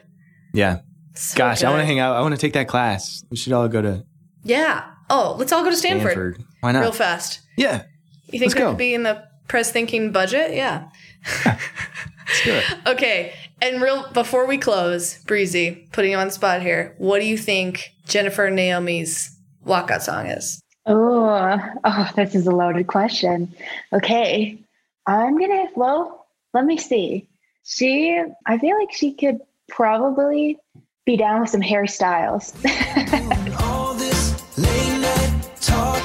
[0.55, 0.79] yeah.
[1.15, 2.17] So Gosh, I want to hang out.
[2.17, 3.23] I want to take that class.
[3.31, 4.05] We should all go to
[4.45, 4.85] Yeah.
[5.11, 6.45] Oh, let's all go to Stanford, Stanford.
[6.61, 6.81] Why not?
[6.81, 7.41] real fast.
[7.59, 7.83] yeah.
[8.29, 8.69] You think Let's that go.
[8.71, 10.55] could be in the press thinking budget?
[10.55, 10.89] Yeah.
[11.45, 12.65] Let's do it.
[12.87, 13.33] Okay.
[13.63, 16.97] And real before we close, Breezy, putting you on the spot here.
[16.99, 20.61] What do you think Jennifer Naomi's walkout song is?
[20.85, 23.55] Oh, oh, this is a loaded question.
[23.93, 24.59] Okay.
[25.07, 27.29] I'm to, well, let me see.
[27.63, 29.39] She, I feel like she could
[29.69, 30.59] probably
[31.07, 32.53] be down with some Harry Styles.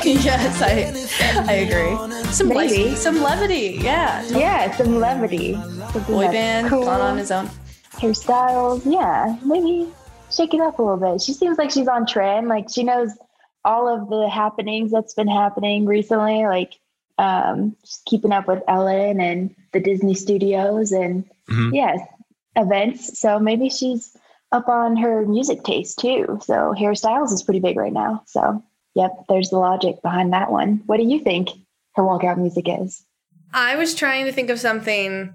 [0.24, 2.32] Yes, I I agree.
[2.32, 2.86] Some Maybe.
[2.90, 3.80] light, some levity.
[3.82, 4.24] Yeah.
[4.30, 5.54] yeah, some levity.
[5.56, 6.84] Something Boy that's band, cool.
[6.86, 7.50] gone on his own.
[8.00, 8.86] Harry Styles.
[8.86, 9.88] Yeah, maybe
[10.32, 11.22] shake it up a little bit.
[11.22, 12.48] She seems like she's on trend.
[12.48, 13.12] Like she knows
[13.66, 16.46] all of the happenings that's been happening recently.
[16.46, 16.74] Like
[17.18, 21.74] um, just keeping up with Ellen and the Disney Studios and Mhm.
[21.74, 22.00] yes,
[22.56, 23.20] events.
[23.20, 24.16] So maybe she's
[24.52, 26.40] up on her music taste too.
[26.44, 28.22] So Harry Styles is pretty big right now.
[28.26, 28.64] So
[28.98, 30.82] yep, there's the logic behind that one.
[30.88, 31.50] What do you think
[31.96, 33.06] her walkout music is?
[33.54, 35.34] I was trying to think of something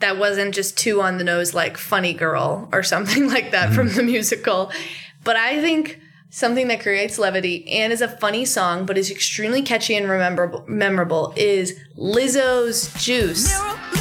[0.00, 3.88] that wasn't just too on the nose, like Funny Girl or something like that from
[3.88, 3.96] mm-hmm.
[3.96, 4.70] the musical.
[5.24, 6.00] But I think
[6.30, 10.64] something that creates levity and is a funny song, but is extremely catchy and rememberable,
[10.66, 13.58] memorable is Lizzo's Juice.
[13.58, 13.95] Mirror,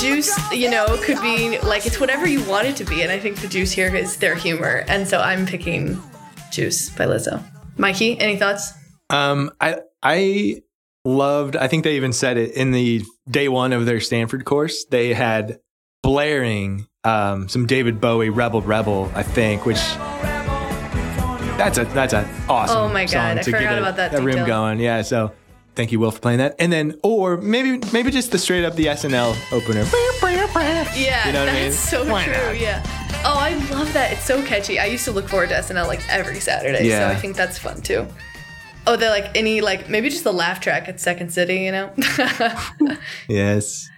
[0.00, 3.02] Juice, you know, could be like it's whatever you want it to be.
[3.02, 4.84] And I think the Juice here is their humor.
[4.88, 6.00] And so I'm picking
[6.52, 7.42] Juice by Lizzo.
[7.76, 8.72] Mikey, any thoughts?
[9.10, 10.62] Um, I I
[11.04, 11.56] loved.
[11.56, 14.84] I think they even said it in the day one of their Stanford course.
[14.84, 15.58] They had
[16.02, 19.80] blaring um, some David Bowie "Rebel Rebel," I think, which
[21.58, 22.76] that's a that's a awesome.
[22.78, 24.80] Oh my God, song I forgot a, about that a room going.
[24.80, 25.32] Yeah, so
[25.78, 26.56] thank you, Will, for playing that.
[26.58, 29.84] And then, or maybe maybe just the straight up the SNL opener.
[30.94, 32.02] Yeah, You know what I that's mean?
[32.04, 32.32] so Why true.
[32.34, 32.58] not?
[32.60, 32.82] Yeah.
[33.24, 34.12] Oh, I love that.
[34.12, 34.78] It's so catchy.
[34.78, 37.08] I used to look forward to SNL like every Saturday, Yeah.
[37.10, 38.06] so I think that's fun too.
[38.86, 41.92] Oh, they're like any like maybe just the laugh track at Second City, you know?
[43.28, 43.88] Yes.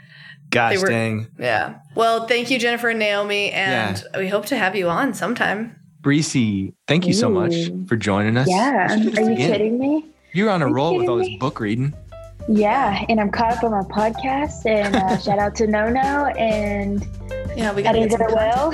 [0.50, 1.26] Gosh They were- dang.
[1.38, 1.76] yeah.
[1.94, 5.76] Well, thank you, Jennifer and Naomi, and we hope to have you on sometime.
[6.00, 7.54] Breezy, thank you so much
[7.86, 8.48] for joining us.
[8.50, 9.50] Yeah, We should do are you again.
[9.52, 10.06] kidding me?
[10.32, 11.38] You're on a Are roll with all this me?
[11.38, 11.94] book reading.
[12.48, 14.64] Yeah, and I'm caught up on my podcast.
[14.66, 17.06] And uh, shout out to Nono and
[17.56, 18.72] Yeah, we got to Eddie get some Will.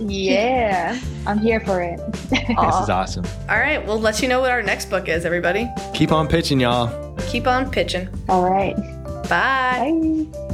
[0.00, 2.00] Yeah, I'm here for it.
[2.30, 3.24] This is awesome.
[3.48, 5.68] All right, we'll let you know what our next book is, everybody.
[5.94, 7.14] Keep on pitching, y'all.
[7.28, 8.08] Keep on pitching.
[8.28, 8.76] All right.
[9.28, 9.92] Bye.
[10.32, 10.47] Bye.